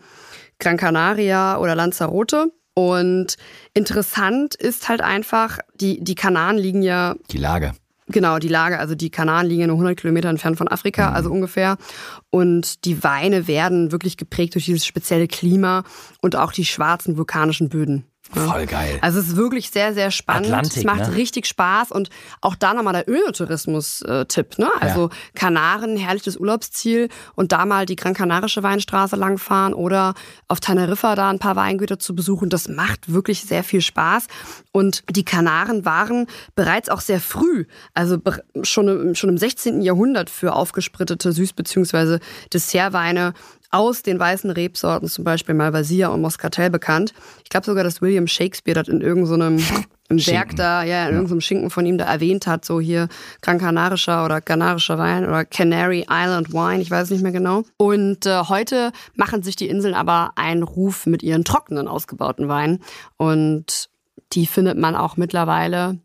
Gran 0.59 0.77
Canaria 0.77 1.57
oder 1.57 1.75
Lanzarote. 1.75 2.51
Und 2.77 3.37
interessant 3.73 4.53
ist 4.55 4.89
halt 4.89 5.01
einfach, 5.01 5.59
die, 5.75 6.03
die 6.03 6.15
Kanaren 6.15 6.57
liegen 6.57 6.81
ja 6.81 7.15
die 7.31 7.37
Lage. 7.37 7.73
Genau, 8.07 8.37
die 8.37 8.47
Lage, 8.47 8.77
also 8.77 8.93
die 8.93 9.09
Kanaren 9.09 9.47
liegen 9.47 9.61
ja 9.61 9.67
nur 9.67 9.77
100 9.77 9.97
Kilometer 9.99 10.29
entfernt 10.29 10.57
von 10.57 10.67
Afrika, 10.67 11.11
also 11.11 11.31
ungefähr. 11.31 11.77
Und 12.29 12.85
die 12.85 13.03
Weine 13.03 13.47
werden 13.47 13.91
wirklich 13.91 14.15
geprägt 14.15 14.53
durch 14.53 14.65
dieses 14.65 14.85
spezielle 14.85 15.27
Klima 15.27 15.83
und 16.21 16.35
auch 16.35 16.51
die 16.51 16.65
schwarzen 16.65 17.17
vulkanischen 17.17 17.69
Böden. 17.69 18.05
Voll 18.39 18.65
geil. 18.65 18.97
Also 19.01 19.19
es 19.19 19.29
ist 19.29 19.35
wirklich 19.35 19.69
sehr, 19.69 19.93
sehr 19.93 20.11
spannend. 20.11 20.47
Atlantik, 20.47 20.77
es 20.77 20.83
macht 20.83 21.09
ne? 21.09 21.15
richtig 21.15 21.45
Spaß 21.47 21.91
und 21.91 22.09
auch 22.41 22.55
da 22.55 22.73
nochmal 22.73 22.93
der 22.93 23.09
Öltourismus-Tipp. 23.09 24.57
Ne? 24.57 24.69
Also 24.79 25.09
Kanaren, 25.33 25.97
herrliches 25.97 26.37
Urlaubsziel 26.37 27.09
und 27.35 27.51
da 27.51 27.65
mal 27.65 27.85
die 27.85 27.95
Gran 27.95 28.13
Canarische 28.13 28.63
Weinstraße 28.63 29.15
langfahren 29.15 29.73
oder 29.73 30.13
auf 30.47 30.59
Teneriffa 30.59 31.15
da 31.15 31.29
ein 31.29 31.39
paar 31.39 31.55
Weingüter 31.55 31.99
zu 31.99 32.15
besuchen. 32.15 32.49
Das 32.49 32.67
macht 32.67 33.11
wirklich 33.11 33.41
sehr 33.41 33.63
viel 33.63 33.81
Spaß. 33.81 34.27
Und 34.71 35.03
die 35.09 35.25
Kanaren 35.25 35.85
waren 35.85 36.27
bereits 36.55 36.89
auch 36.89 37.01
sehr 37.01 37.19
früh, 37.19 37.65
also 37.93 38.17
schon 38.63 38.87
im, 38.87 39.15
schon 39.15 39.29
im 39.29 39.37
16. 39.37 39.81
Jahrhundert 39.81 40.29
für 40.29 40.53
aufgesprittete 40.53 41.29
Süß- 41.29 41.55
bzw. 41.55 42.19
Dessertweine 42.51 43.33
aus 43.71 44.03
den 44.03 44.19
weißen 44.19 44.49
Rebsorten, 44.49 45.07
zum 45.07 45.23
Beispiel 45.23 45.55
Malvasia 45.55 46.07
und 46.09 46.21
Moscatel 46.21 46.69
bekannt. 46.69 47.13
Ich 47.43 47.49
glaube 47.49 47.65
sogar, 47.65 47.83
dass 47.83 48.01
William 48.01 48.27
Shakespeare 48.27 48.75
das 48.75 48.87
in 48.87 49.01
irgendeinem 49.01 49.59
im 50.09 50.25
Werk 50.27 50.55
da, 50.55 50.83
ja, 50.83 51.07
in 51.07 51.15
irgendeinem 51.15 51.41
Schinken 51.41 51.69
von 51.69 51.85
ihm 51.85 51.97
da 51.97 52.05
erwähnt 52.05 52.45
hat, 52.45 52.63
so 52.63 52.79
hier 52.79 53.07
Gran 53.41 53.57
Canarischer 53.57 54.23
oder 54.23 54.39
Kanarischer 54.39 54.97
Wein 54.97 55.25
oder 55.25 55.45
Canary 55.45 56.05
Island 56.09 56.53
Wine, 56.53 56.81
ich 56.81 56.91
weiß 56.91 57.09
nicht 57.09 57.23
mehr 57.23 57.31
genau. 57.31 57.63
Und 57.77 58.25
äh, 58.25 58.43
heute 58.43 58.91
machen 59.15 59.41
sich 59.41 59.55
die 59.55 59.67
Inseln 59.67 59.95
aber 59.95 60.33
einen 60.35 60.63
Ruf 60.63 61.07
mit 61.07 61.23
ihren 61.23 61.43
trockenen, 61.43 61.87
ausgebauten 61.87 62.47
Weinen. 62.47 62.83
Und 63.17 63.89
die 64.33 64.45
findet 64.45 64.77
man 64.77 64.95
auch 64.95 65.17
mittlerweile 65.17 65.99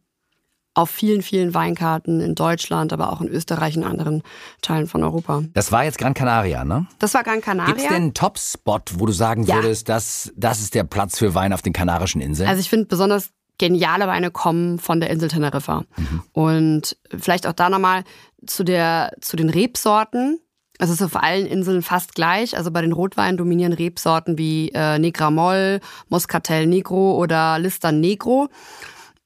auf 0.75 0.91
vielen, 0.91 1.23
vielen 1.23 1.53
Weinkarten 1.53 2.21
in 2.21 2.35
Deutschland, 2.35 2.93
aber 2.93 3.13
auch 3.13 3.21
in 3.21 3.29
Österreich 3.29 3.77
und 3.77 3.85
anderen 3.85 4.23
Teilen 4.63 4.87
von 4.87 5.03
Europa. 5.03 5.43
Das 5.53 5.73
war 5.73 5.85
jetzt 5.85 5.99
Gran 5.99 6.15
Canaria, 6.15 6.65
ne? 6.65 6.87
Das 6.99 7.13
war 7.15 7.25
Gran 7.25 7.41
Canaria. 7.41 7.73
Gibt 7.73 7.81
es 7.81 7.89
denn 7.89 7.97
einen 8.03 8.15
Top-Spot, 8.15 8.81
wo 8.95 9.07
du 9.07 9.13
sagen 9.13 9.43
Ja. 9.45 9.57
würdest, 9.57 9.89
dass 9.89 10.33
das 10.37 10.61
ist 10.61 10.75
der 10.75 10.85
Platz 10.85 11.19
für 11.19 11.35
Wein 11.35 11.53
auf 11.53 11.63
den 11.63 11.73
Kanarischen 11.73 12.21
Inseln? 12.21 12.49
Also 12.49 12.61
ich 12.61 12.71
finde 12.71 12.87
besonders 12.87 13.31
geniale 13.59 14.07
Weine 14.07 14.31
kommen 14.31 14.79
von 14.79 15.01
der 15.01 15.11
Insel 15.11 15.29
Teneriffa. 15.29 15.85
Und 16.33 16.97
vielleicht 17.19 17.47
auch 17.47 17.53
da 17.53 17.69
nochmal 17.69 18.05
zu, 18.47 18.65
der, 18.65 19.13
zu 19.21 19.37
den 19.37 19.51
Rebsorten. 19.51 20.41
Es 20.79 20.89
ist 20.89 21.03
auf 21.03 21.15
allen 21.15 21.47
Inseln 21.47 21.83
fast 21.83 22.15
gleich. 22.15 22.57
Also 22.57 22.71
bei 22.71 22.81
den 22.81 22.93
Rotweinen 22.93 23.37
dominieren 23.37 23.75
Rebsorten 23.75 24.39
wie 24.39 24.71
äh, 24.73 24.99
Negramol, 24.99 25.81
Moscatel 26.09 26.67
Negro 26.67 27.19
oder 27.19 27.59
Listan 27.59 28.01
Negro. 28.01 28.49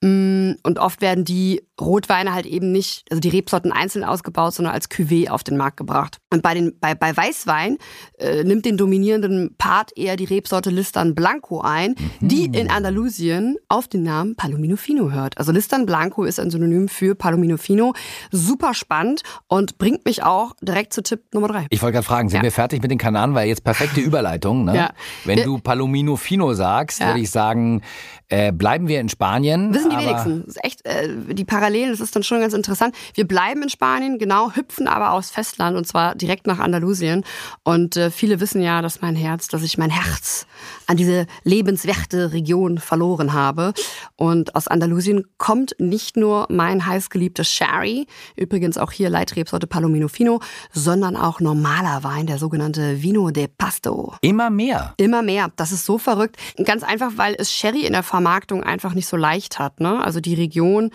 Mm, 0.04 0.56
Und 0.62 0.78
oft 0.78 1.00
werden 1.00 1.24
die 1.24 1.62
Rotweine 1.80 2.32
halt 2.32 2.46
eben 2.46 2.70
nicht, 2.72 3.04
also 3.10 3.20
die 3.20 3.28
Rebsorten 3.30 3.72
einzeln 3.72 4.04
ausgebaut, 4.04 4.54
sondern 4.54 4.74
als 4.74 4.90
Cuvée 4.90 5.28
auf 5.28 5.42
den 5.42 5.56
Markt 5.56 5.76
gebracht. 5.76 6.18
Und 6.32 6.42
bei, 6.42 6.54
den, 6.54 6.78
bei, 6.80 6.94
bei 6.94 7.16
Weißwein 7.16 7.78
äh, 8.18 8.44
nimmt 8.44 8.64
den 8.64 8.76
dominierenden 8.76 9.54
Part 9.58 9.90
eher 9.96 10.16
die 10.16 10.24
Rebsorte 10.24 10.70
Listan 10.70 11.14
Blanco 11.14 11.60
ein, 11.60 11.94
die 12.20 12.44
in 12.44 12.70
Andalusien 12.70 13.56
auf 13.68 13.88
den 13.88 14.02
Namen 14.04 14.36
Palomino 14.36 14.76
Fino 14.76 15.10
hört. 15.10 15.38
Also 15.38 15.50
Listan 15.52 15.84
Blanco 15.86 16.24
ist 16.24 16.38
ein 16.38 16.50
Synonym 16.50 16.88
für 16.88 17.14
Palomino 17.14 17.56
Fino. 17.56 17.92
Super 18.30 18.74
spannend 18.74 19.22
und 19.48 19.78
bringt 19.78 20.04
mich 20.04 20.22
auch 20.22 20.52
direkt 20.62 20.92
zu 20.92 21.02
Tipp 21.02 21.22
Nummer 21.32 21.48
drei. 21.48 21.66
Ich 21.70 21.82
wollte 21.82 21.94
gerade 21.94 22.06
fragen, 22.06 22.28
sind 22.28 22.38
Ja. 22.38 22.42
wir 22.44 22.52
fertig 22.52 22.82
mit 22.82 22.90
den 22.90 22.98
Kanaren? 22.98 23.34
Weil 23.34 23.48
jetzt 23.48 23.64
perfekte 23.64 24.00
Überleitung. 24.00 24.64
Ne? 24.64 24.76
Ja. 24.76 24.90
Wenn 25.24 25.42
du 25.42 25.58
Palomino 25.58 26.16
Fino 26.16 26.52
sagst, 26.54 27.00
Ja. 27.00 27.08
würde 27.08 27.20
ich 27.20 27.30
sagen, 27.30 27.82
äh, 28.28 28.52
bleiben 28.52 28.88
wir 28.88 29.00
in 29.00 29.08
Spanien. 29.08 29.74
Wissen 29.74 29.90
die 29.90 29.96
wenigsten. 29.96 30.40
Das 30.46 30.56
ist 30.56 30.64
echt, 30.64 30.86
äh, 30.86 31.08
die 31.34 31.44
Parallelen, 31.64 31.92
das 31.92 32.00
ist 32.00 32.14
dann 32.14 32.22
schon 32.22 32.40
ganz 32.40 32.52
interessant. 32.52 32.94
Wir 33.14 33.26
bleiben 33.26 33.62
in 33.62 33.70
Spanien, 33.70 34.18
genau, 34.18 34.52
hüpfen 34.52 34.86
aber 34.86 35.12
aufs 35.12 35.30
Festland 35.30 35.78
und 35.78 35.86
zwar 35.86 36.14
direkt 36.14 36.46
nach 36.46 36.58
Andalusien. 36.58 37.24
Und 37.62 37.96
äh, 37.96 38.10
viele 38.10 38.38
wissen 38.38 38.60
ja, 38.60 38.82
dass 38.82 39.00
mein 39.00 39.16
Herz, 39.16 39.48
dass 39.48 39.62
ich 39.62 39.78
mein 39.78 39.88
Herz 39.88 40.46
an 40.86 40.98
diese 40.98 41.26
lebenswerte 41.42 42.34
Region 42.34 42.76
verloren 42.76 43.32
habe. 43.32 43.72
Und 44.14 44.54
aus 44.54 44.68
Andalusien 44.68 45.24
kommt 45.38 45.74
nicht 45.78 46.18
nur 46.18 46.46
mein 46.50 46.84
heißgeliebtes 46.84 47.50
Sherry, 47.50 48.08
übrigens 48.36 48.76
auch 48.76 48.92
hier 48.92 49.08
Leitrebsorte 49.08 49.66
Palomino 49.66 50.08
Fino, 50.08 50.40
sondern 50.70 51.16
auch 51.16 51.40
normaler 51.40 52.04
Wein, 52.04 52.26
der 52.26 52.36
sogenannte 52.36 53.02
Vino 53.02 53.30
de 53.30 53.48
Pasto. 53.48 54.12
Immer 54.20 54.50
mehr. 54.50 54.92
Immer 54.98 55.22
mehr. 55.22 55.50
Das 55.56 55.72
ist 55.72 55.86
so 55.86 55.96
verrückt. 55.96 56.36
Ganz 56.62 56.82
einfach, 56.82 57.12
weil 57.16 57.34
es 57.38 57.50
Sherry 57.50 57.86
in 57.86 57.94
der 57.94 58.02
Vermarktung 58.02 58.62
einfach 58.62 58.92
nicht 58.92 59.06
so 59.06 59.16
leicht 59.16 59.58
hat. 59.58 59.80
Ne? 59.80 60.04
Also 60.04 60.20
die 60.20 60.34
Region 60.34 60.90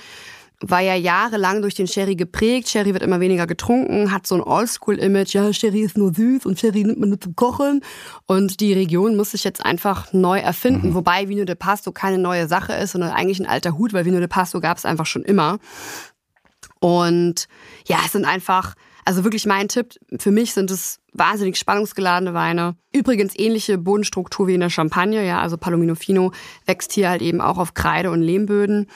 war 0.61 0.81
ja 0.81 0.95
jahrelang 0.95 1.61
durch 1.61 1.75
den 1.75 1.87
Sherry 1.87 2.15
geprägt. 2.15 2.69
Sherry 2.69 2.93
wird 2.93 3.03
immer 3.03 3.19
weniger 3.19 3.47
getrunken, 3.47 4.11
hat 4.11 4.27
so 4.27 4.35
ein 4.35 4.41
Oldschool-Image. 4.41 5.33
Ja, 5.33 5.53
Sherry 5.53 5.81
ist 5.81 5.97
nur 5.97 6.13
süß 6.13 6.45
und 6.45 6.59
Sherry 6.59 6.83
nimmt 6.83 6.99
man 6.99 7.09
nur 7.09 7.21
zum 7.21 7.35
Kochen. 7.35 7.81
Und 8.25 8.59
die 8.59 8.73
Region 8.73 9.15
muss 9.15 9.31
sich 9.31 9.43
jetzt 9.43 9.65
einfach 9.65 10.11
neu 10.11 10.39
erfinden. 10.39 10.93
Wobei 10.95 11.29
Vino 11.29 11.45
de 11.45 11.55
Pasto 11.55 11.91
keine 11.91 12.17
neue 12.17 12.47
Sache 12.47 12.73
ist, 12.73 12.91
sondern 12.91 13.11
eigentlich 13.11 13.39
ein 13.39 13.47
alter 13.47 13.77
Hut, 13.77 13.93
weil 13.93 14.05
Vino 14.05 14.19
de 14.19 14.27
Pasto 14.27 14.59
gab 14.59 14.77
es 14.77 14.85
einfach 14.85 15.05
schon 15.05 15.23
immer. 15.23 15.59
Und 16.81 17.47
ja, 17.87 17.99
es 18.05 18.11
sind 18.11 18.25
einfach, 18.25 18.75
also 19.05 19.23
wirklich 19.23 19.45
mein 19.45 19.69
Tipp, 19.69 19.95
für 20.17 20.31
mich 20.31 20.53
sind 20.53 20.71
es 20.71 20.99
wahnsinnig 21.13 21.57
spannungsgeladene 21.57 22.33
Weine. 22.33 22.75
Übrigens 22.93 23.33
ähnliche 23.37 23.77
Bodenstruktur 23.77 24.47
wie 24.47 24.53
in 24.53 24.59
der 24.59 24.69
Champagne, 24.69 25.25
ja, 25.25 25.41
also 25.41 25.57
Palomino 25.57 25.95
Fino 25.95 26.31
wächst 26.65 26.93
hier 26.93 27.09
halt 27.09 27.21
eben 27.21 27.41
auch 27.41 27.57
auf 27.57 27.73
Kreide- 27.73 28.11
und 28.11 28.21
Lehmböden. 28.21 28.87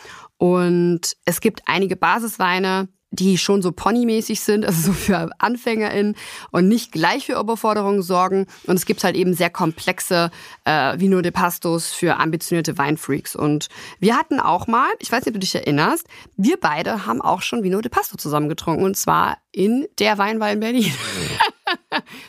Und 0.43 1.15
es 1.23 1.39
gibt 1.39 1.61
einige 1.67 1.95
Basisweine, 1.95 2.89
die 3.11 3.37
schon 3.37 3.61
so 3.61 3.71
ponymäßig 3.71 4.41
sind, 4.41 4.65
also 4.65 4.87
so 4.87 4.91
für 4.91 5.29
AnfängerInnen 5.37 6.17
und 6.51 6.67
nicht 6.67 6.91
gleich 6.91 7.27
für 7.27 7.39
Überforderungen 7.39 8.01
sorgen. 8.01 8.47
Und 8.67 8.75
es 8.75 8.85
gibt 8.85 9.05
halt 9.05 9.15
eben 9.15 9.35
sehr 9.35 9.49
komplexe 9.49 10.31
äh, 10.65 10.99
Vino 10.99 11.21
de 11.21 11.31
Pastos 11.31 11.93
für 11.93 12.17
ambitionierte 12.17 12.77
Weinfreaks. 12.77 13.37
Und 13.37 13.69
wir 13.99 14.17
hatten 14.17 14.41
auch 14.41 14.67
mal, 14.67 14.89
ich 14.99 15.09
weiß 15.09 15.21
nicht, 15.21 15.29
ob 15.29 15.35
du 15.35 15.39
dich 15.39 15.55
erinnerst, 15.55 16.07
wir 16.35 16.59
beide 16.59 17.05
haben 17.05 17.21
auch 17.21 17.41
schon 17.41 17.63
Vino 17.63 17.79
de 17.79 17.89
Pasto 17.89 18.17
zusammen 18.17 18.49
getrunken 18.49 18.83
und 18.83 18.97
zwar 18.97 19.37
in 19.53 19.87
der 19.97 20.17
Weinwahl 20.17 20.51
in 20.51 20.59
Berlin. 20.59 20.93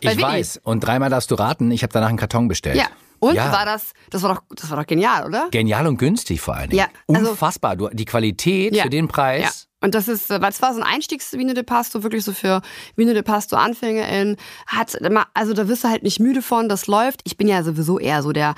Ich 0.00 0.20
weiß. 0.20 0.60
Und 0.62 0.80
dreimal 0.80 1.10
darfst 1.10 1.32
du 1.32 1.34
raten, 1.34 1.72
ich 1.72 1.82
habe 1.82 1.92
danach 1.92 2.10
einen 2.10 2.18
Karton 2.18 2.46
bestellt. 2.46 2.76
Ja. 2.76 2.86
Und 3.18 3.34
Ja. 3.36 3.52
war 3.52 3.64
das, 3.64 3.92
das 4.10 4.22
war 4.22 4.34
doch, 4.34 4.42
das 4.50 4.70
war 4.70 4.78
doch 4.78 4.86
genial, 4.86 5.26
oder? 5.26 5.48
Genial 5.50 5.86
und 5.86 5.96
günstig 5.96 6.40
vor 6.40 6.54
allen 6.54 6.70
Dingen. 6.70 6.80
Ja, 7.08 7.14
also- 7.14 7.30
Unfassbar. 7.30 7.76
Du, 7.76 7.88
die 7.88 8.04
Qualität 8.04 8.74
Ja. 8.74 8.82
für 8.84 8.90
den 8.90 9.08
Preis. 9.08 9.42
Ja. 9.42 9.86
Und 9.86 9.94
das 9.94 10.08
ist, 10.08 10.30
weil 10.30 10.48
es 10.48 10.62
war 10.62 10.72
so 10.74 10.80
ein 10.80 10.86
Einstiegs-Vino 10.86 11.52
de 11.52 11.62
Pasto, 11.62 12.02
wirklich 12.02 12.24
so 12.24 12.32
für 12.32 12.62
Vino 12.96 13.12
de 13.12 13.22
Pasto 13.22 13.56
AnfängerInnen. 13.56 14.36
Hat 14.66 14.96
also 15.34 15.52
da 15.52 15.68
wirst 15.68 15.84
du 15.84 15.88
halt 15.88 16.02
nicht 16.02 16.20
müde 16.20 16.40
von, 16.40 16.68
das 16.70 16.86
läuft. 16.86 17.20
Ich 17.24 17.36
bin 17.36 17.48
ja 17.48 17.62
sowieso 17.62 17.98
eher 17.98 18.22
so 18.22 18.32
der 18.32 18.54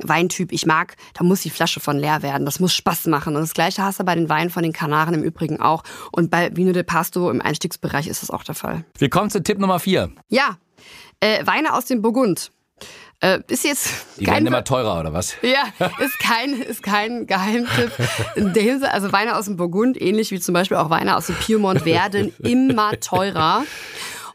Weintyp. 0.00 0.52
Ich 0.52 0.66
mag, 0.66 0.94
da 1.14 1.24
muss 1.24 1.40
die 1.40 1.50
Flasche 1.50 1.80
von 1.80 1.98
leer 1.98 2.22
werden. 2.22 2.44
Das 2.44 2.60
muss 2.60 2.72
Spaß 2.74 3.06
machen. 3.08 3.34
Und 3.34 3.42
das 3.42 3.54
Gleiche 3.54 3.82
hast 3.82 3.98
du 3.98 4.04
bei 4.04 4.14
den 4.14 4.28
Weinen 4.28 4.50
von 4.50 4.62
den 4.62 4.72
Kanaren 4.72 5.14
im 5.14 5.24
Übrigen 5.24 5.60
auch. 5.60 5.82
Und 6.12 6.30
bei 6.30 6.54
Vino 6.56 6.70
de 6.72 6.84
Pasto 6.84 7.28
im 7.28 7.42
Einstiegsbereich 7.42 8.06
ist 8.06 8.22
das 8.22 8.30
auch 8.30 8.44
der 8.44 8.54
Fall. 8.54 8.84
Wir 8.96 9.10
kommen 9.10 9.30
zu 9.30 9.42
Tipp 9.42 9.58
Nummer 9.58 9.80
vier. 9.80 10.12
Ja, 10.28 10.58
äh, 11.18 11.44
Weine 11.44 11.74
aus 11.74 11.86
dem 11.86 12.02
Burgund. 12.02 12.52
Äh, 13.20 13.40
ist 13.48 13.64
jetzt 13.64 13.90
Die 14.18 14.24
kein 14.24 14.34
werden 14.34 14.46
immer 14.46 14.62
teurer, 14.64 15.00
oder 15.00 15.12
was? 15.12 15.34
ja, 15.42 15.64
ist 15.98 16.18
kein, 16.20 16.52
ist 16.62 16.82
kein 16.82 17.26
Geheimtipp. 17.26 17.90
Also 18.82 19.12
Weine 19.12 19.36
aus 19.36 19.46
dem 19.46 19.56
Burgund, 19.56 20.00
ähnlich 20.00 20.30
wie 20.30 20.38
zum 20.38 20.52
Beispiel 20.52 20.76
auch 20.76 20.88
Weine 20.90 21.16
aus 21.16 21.26
dem 21.26 21.34
Piemont, 21.36 21.84
werden 21.84 22.32
immer 22.38 22.92
teurer. 23.00 23.64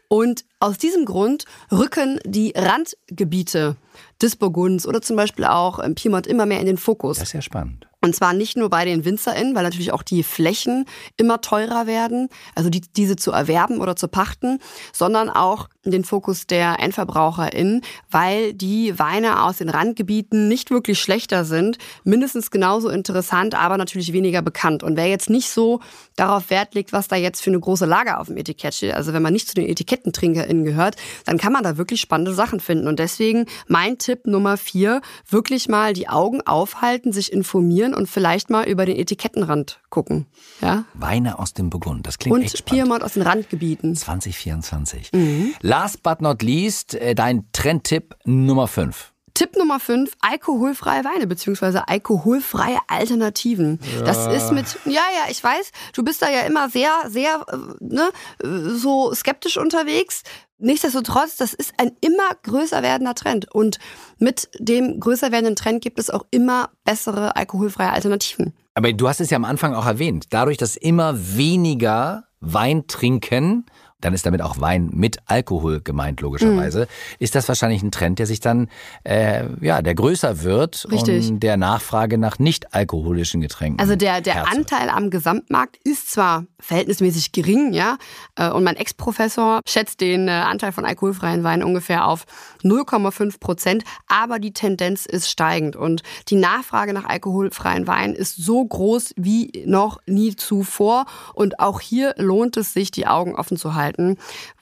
Und 0.08 0.44
aus 0.60 0.76
diesem 0.78 1.06
Grund 1.06 1.46
rücken 1.72 2.20
die 2.24 2.52
Randgebiete 2.54 3.76
des 4.20 4.36
Burgunds 4.36 4.86
oder 4.86 5.00
zum 5.00 5.16
Beispiel 5.16 5.44
auch 5.46 5.78
im 5.78 5.94
Piemont 5.94 6.26
immer 6.26 6.46
mehr 6.46 6.60
in 6.60 6.66
den 6.66 6.76
Fokus. 6.76 7.18
Das 7.18 7.28
ist 7.28 7.32
ja 7.32 7.42
spannend. 7.42 7.86
Und 8.04 8.14
zwar 8.14 8.34
nicht 8.34 8.58
nur 8.58 8.68
bei 8.68 8.84
den 8.84 9.06
WinzerInnen, 9.06 9.54
weil 9.54 9.62
natürlich 9.62 9.90
auch 9.90 10.02
die 10.02 10.22
Flächen 10.22 10.84
immer 11.16 11.40
teurer 11.40 11.86
werden, 11.86 12.28
also 12.54 12.68
die, 12.68 12.82
diese 12.82 13.16
zu 13.16 13.32
erwerben 13.32 13.80
oder 13.80 13.96
zu 13.96 14.08
pachten, 14.08 14.58
sondern 14.92 15.30
auch 15.30 15.70
den 15.86 16.04
Fokus 16.04 16.46
der 16.46 16.80
EndverbraucherInnen, 16.80 17.80
weil 18.10 18.52
die 18.52 18.98
Weine 18.98 19.42
aus 19.42 19.58
den 19.58 19.70
Randgebieten 19.70 20.48
nicht 20.48 20.70
wirklich 20.70 21.00
schlechter 21.00 21.46
sind, 21.46 21.78
mindestens 22.04 22.50
genauso 22.50 22.90
interessant, 22.90 23.54
aber 23.54 23.78
natürlich 23.78 24.12
weniger 24.12 24.42
bekannt. 24.42 24.82
Und 24.82 24.98
wer 24.98 25.06
jetzt 25.06 25.30
nicht 25.30 25.48
so 25.48 25.80
darauf 26.16 26.50
Wert 26.50 26.74
legt, 26.74 26.92
was 26.92 27.08
da 27.08 27.16
jetzt 27.16 27.42
für 27.42 27.50
eine 27.50 27.60
große 27.60 27.86
Lage 27.86 28.18
auf 28.18 28.26
dem 28.26 28.36
Etikett 28.36 28.74
steht, 28.74 28.94
also 28.94 29.14
wenn 29.14 29.22
man 29.22 29.32
nicht 29.32 29.48
zu 29.48 29.54
den 29.54 29.66
EtikettenTrinkerInnen 29.66 30.64
gehört, 30.64 30.96
dann 31.24 31.38
kann 31.38 31.54
man 31.54 31.62
da 31.62 31.78
wirklich 31.78 32.02
spannende 32.02 32.34
Sachen 32.34 32.60
finden. 32.60 32.86
Und 32.86 32.98
deswegen 32.98 33.46
mein 33.66 33.96
Tipp 33.96 34.26
Nummer 34.26 34.58
vier, 34.58 35.00
wirklich 35.28 35.68
mal 35.68 35.94
die 35.94 36.08
Augen 36.08 36.42
aufhalten, 36.42 37.12
sich 37.12 37.32
informieren 37.32 37.93
und 37.94 38.08
vielleicht 38.08 38.50
mal 38.50 38.66
über 38.66 38.84
den 38.86 38.96
Etikettenrand 38.96 39.80
gucken. 39.90 40.26
Ja? 40.60 40.84
Weine 40.94 41.38
aus 41.38 41.54
dem 41.54 41.70
Burgund. 41.70 42.06
Das 42.06 42.18
klingt 42.18 42.36
echt 42.42 42.54
Und 42.54 42.58
spannend. 42.58 42.84
Piemont 42.84 43.02
aus 43.02 43.14
den 43.14 43.22
Randgebieten. 43.22 43.94
2024. 43.96 45.12
Mhm. 45.12 45.54
Last 45.60 46.02
but 46.02 46.20
not 46.20 46.42
least, 46.42 46.94
äh, 46.94 47.14
dein 47.14 47.46
Trendtipp 47.52 48.16
Nummer 48.24 48.68
5. 48.68 49.12
Tipp 49.34 49.56
Nummer 49.56 49.80
5, 49.80 50.12
alkoholfreie 50.20 51.04
Weine 51.04 51.26
beziehungsweise 51.26 51.88
alkoholfreie 51.88 52.78
Alternativen. 52.86 53.80
Das 54.04 54.28
ist 54.28 54.52
mit, 54.52 54.78
ja, 54.84 54.92
ja, 54.92 55.28
ich 55.28 55.42
weiß, 55.42 55.72
du 55.92 56.04
bist 56.04 56.22
da 56.22 56.30
ja 56.30 56.42
immer 56.42 56.70
sehr, 56.70 56.90
sehr 57.08 57.44
äh, 57.50 57.56
ne, 57.80 58.10
so 58.42 59.12
skeptisch 59.12 59.56
unterwegs. 59.56 60.22
Nichtsdestotrotz, 60.58 61.34
das 61.36 61.52
ist 61.52 61.74
ein 61.78 61.90
immer 62.00 62.30
größer 62.44 62.82
werdender 62.82 63.16
Trend. 63.16 63.52
Und 63.52 63.78
mit 64.18 64.48
dem 64.58 65.00
größer 65.00 65.32
werdenden 65.32 65.56
Trend 65.56 65.82
gibt 65.82 65.98
es 65.98 66.10
auch 66.10 66.24
immer 66.30 66.70
bessere 66.84 67.34
alkoholfreie 67.34 67.90
Alternativen. 67.90 68.54
Aber 68.74 68.92
du 68.92 69.08
hast 69.08 69.20
es 69.20 69.30
ja 69.30 69.36
am 69.36 69.44
Anfang 69.44 69.74
auch 69.74 69.86
erwähnt. 69.86 70.26
Dadurch, 70.30 70.58
dass 70.58 70.76
immer 70.76 71.14
weniger 71.36 72.24
Wein 72.40 72.86
trinken, 72.86 73.66
dann 74.04 74.14
ist 74.14 74.26
damit 74.26 74.42
auch 74.42 74.60
Wein 74.60 74.90
mit 74.92 75.18
Alkohol 75.26 75.80
gemeint, 75.80 76.20
logischerweise, 76.20 76.80
Mhm. 76.82 76.86
ist 77.18 77.34
das 77.34 77.48
wahrscheinlich 77.48 77.82
ein 77.82 77.90
Trend, 77.90 78.18
der 78.18 78.26
sich 78.26 78.40
dann, 78.40 78.68
äh, 79.04 79.44
ja, 79.60 79.82
der 79.82 79.94
größer 79.94 80.42
wird 80.42 80.86
Richtig. 80.90 81.28
und 81.30 81.40
der 81.40 81.56
Nachfrage 81.56 82.18
nach 82.18 82.38
nicht 82.38 82.74
alkoholischen 82.74 83.40
Getränken. 83.40 83.80
Also 83.80 83.96
der, 83.96 84.20
der 84.20 84.34
Herz 84.34 84.50
wird. 84.50 84.58
Anteil 84.58 84.88
am 84.90 85.10
Gesamtmarkt 85.10 85.78
ist 85.84 86.10
zwar 86.10 86.44
verhältnismäßig 86.60 87.32
gering, 87.32 87.72
ja, 87.72 87.96
äh, 88.36 88.50
und 88.50 88.64
mein 88.64 88.76
Ex-Professor 88.76 89.60
schätzt 89.66 90.00
den 90.00 90.28
äh, 90.28 90.32
Anteil 90.32 90.72
von 90.72 90.84
alkoholfreien 90.84 91.42
Weinen 91.44 91.62
ungefähr 91.62 92.06
auf 92.06 92.24
0,5 92.62 93.38
Prozent, 93.40 93.84
aber 94.08 94.38
die 94.38 94.52
Tendenz 94.52 95.06
ist 95.06 95.28
steigend 95.30 95.76
und 95.76 96.02
die 96.28 96.36
Nachfrage 96.36 96.92
nach 96.92 97.04
alkoholfreien 97.04 97.86
Weinen 97.86 98.14
ist 98.14 98.36
so 98.36 98.64
groß 98.64 99.14
wie 99.16 99.64
noch 99.66 99.98
nie 100.06 100.34
zuvor 100.36 101.06
und 101.34 101.60
auch 101.60 101.80
hier 101.80 102.14
lohnt 102.16 102.56
es 102.56 102.72
sich, 102.72 102.90
die 102.90 103.06
Augen 103.06 103.34
offen 103.34 103.56
zu 103.56 103.74
halten, 103.74 103.93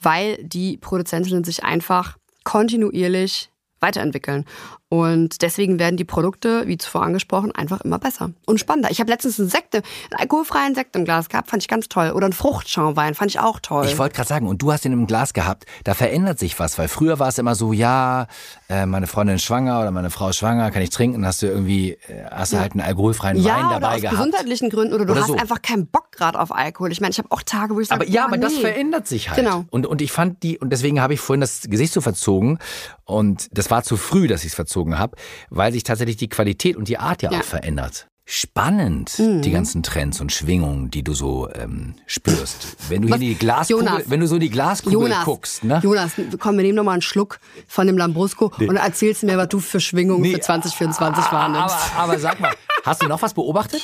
weil 0.00 0.42
die 0.42 0.76
Produzentinnen 0.76 1.44
sich 1.44 1.64
einfach 1.64 2.16
kontinuierlich 2.44 3.50
weiterentwickeln. 3.80 4.44
Und 4.92 5.40
deswegen 5.40 5.78
werden 5.78 5.96
die 5.96 6.04
Produkte, 6.04 6.64
wie 6.66 6.76
zuvor 6.76 7.04
angesprochen, 7.04 7.50
einfach 7.52 7.80
immer 7.80 7.99
besser 7.99 8.32
und 8.44 8.61
spannender. 8.61 8.90
Ich 8.90 9.00
habe 9.00 9.11
letztens 9.11 9.40
einen 9.40 9.49
Sekt, 9.49 9.75
einen 9.75 9.84
alkoholfreien 10.11 10.75
Sekt 10.75 10.94
im 10.96 11.06
Glas 11.06 11.30
gehabt, 11.30 11.49
fand 11.49 11.62
ich 11.62 11.68
ganz 11.68 11.88
toll. 11.88 12.11
Oder 12.11 12.26
einen 12.26 12.34
Fruchtschaumwein, 12.34 13.14
fand 13.14 13.30
ich 13.30 13.40
auch 13.40 13.58
toll. 13.58 13.87
Ich 13.87 13.96
wollte 13.96 14.14
gerade 14.14 14.28
sagen, 14.28 14.46
und 14.46 14.61
du 14.61 14.70
hast 14.70 14.84
ihn 14.84 14.92
im 14.92 15.06
Glas 15.06 15.32
gehabt, 15.32 15.64
da 15.84 15.94
verändert 15.94 16.38
sich 16.38 16.58
was, 16.58 16.76
weil 16.76 16.88
früher 16.88 17.18
war 17.18 17.28
es 17.28 17.38
immer 17.38 17.54
so, 17.54 17.72
ja, 17.72 18.26
äh, 18.68 18.84
meine 18.84 19.06
Freundin 19.06 19.37
ist 19.37 19.44
schwanger 19.44 19.80
oder 19.80 19.92
meine 19.92 20.11
Frau 20.11 20.28
ist 20.28 20.37
schwanger, 20.37 20.70
kann 20.70 20.82
ich 20.82 20.90
trinken, 20.90 21.25
hast 21.25 21.40
du 21.40 21.46
irgendwie, 21.46 21.92
äh, 21.92 22.26
hast 22.30 22.52
du 22.52 22.58
halt 22.58 22.72
einen 22.72 22.82
alkoholfreien 22.82 23.38
ja, 23.38 23.56
Wein 23.56 23.66
oder 23.68 23.80
dabei 23.80 23.94
aus 23.94 24.00
gehabt. 24.02 24.18
gesundheitlichen 24.18 24.68
Gründen 24.68 24.92
oder 24.92 25.06
du 25.06 25.12
Oder 25.12 25.22
hast 25.22 25.28
so. 25.28 25.37
einfach 25.38 25.62
keinen 25.62 25.87
Bock 25.87 26.12
gerade 26.12 26.38
auf 26.38 26.54
Alkohol. 26.54 26.92
Ich 26.92 27.00
meine, 27.00 27.12
ich 27.12 27.18
habe 27.18 27.30
auch 27.30 27.42
Tage, 27.42 27.75
wo 27.75 27.80
ich 27.80 27.88
sage, 27.88 28.02
Aber 28.02 28.11
ja, 28.11 28.25
boah, 28.26 28.28
aber 28.28 28.37
das 28.37 28.56
nee. 28.56 28.61
verändert 28.61 29.08
sich 29.08 29.30
halt. 29.30 29.38
Genau. 29.38 29.64
Und, 29.70 29.87
und 29.87 30.02
ich 30.02 30.12
fand 30.12 30.42
die, 30.42 30.58
und 30.58 30.68
deswegen 30.68 31.00
habe 31.00 31.14
ich 31.14 31.20
vorhin 31.20 31.40
das 31.40 31.62
Gesicht 31.62 31.94
so 31.94 32.02
verzogen. 32.02 32.58
Und 33.04 33.49
das 33.56 33.70
war 33.70 33.82
zu 33.82 33.96
früh, 33.96 34.28
dass 34.28 34.42
ich 34.42 34.49
es 34.49 34.54
verzogen 34.54 34.81
habe, 34.98 35.16
weil 35.50 35.72
sich 35.72 35.82
tatsächlich 35.84 36.16
die 36.16 36.28
Qualität 36.28 36.76
und 36.76 36.88
die 36.88 36.98
Art 36.98 37.22
ja, 37.22 37.30
Ja. 37.30 37.36
Mhm. 37.38 37.42
auch 37.42 37.46
verändert. 37.46 38.08
Spannend, 38.24 39.18
die 39.18 39.50
ganzen 39.50 39.82
Trends 39.82 40.20
und 40.20 40.30
Schwingungen, 40.30 40.90
die 40.92 41.02
du 41.02 41.12
so 41.12 41.50
ähm, 41.54 41.96
spürst. 42.06 42.76
Wenn 42.88 43.02
du 43.02 43.08
hier 43.08 43.16
in 43.16 43.20
die 43.20 43.34
Glaskugel, 43.34 43.84
Jonas. 43.84 44.02
wenn 44.06 44.20
du 44.20 44.26
so 44.28 44.36
in 44.36 44.40
die 44.40 44.48
Glaskugel 44.48 44.92
Jonas, 44.92 45.24
guckst, 45.24 45.64
ne? 45.64 45.80
Jonas, 45.82 46.12
komm, 46.38 46.56
wir 46.56 46.62
nehmen 46.62 46.76
noch 46.76 46.84
mal 46.84 46.92
einen 46.92 47.02
Schluck 47.02 47.40
von 47.66 47.88
dem 47.88 47.98
Lambrusco 47.98 48.52
und 48.58 48.68
dann 48.68 48.76
erzählst 48.76 49.22
du 49.22 49.26
mir, 49.26 49.36
was 49.36 49.48
du 49.48 49.58
für 49.58 49.80
Schwingungen 49.80 50.22
Nee, 50.22 50.34
für 50.34 50.40
2024 50.40 51.32
wahrnimmst. 51.32 51.74
Aber, 51.96 52.12
aber 52.12 52.18
sag 52.20 52.38
mal, 52.38 52.54
hast 52.84 53.02
du 53.02 53.08
noch 53.08 53.20
was 53.22 53.34
beobachtet? 53.34 53.82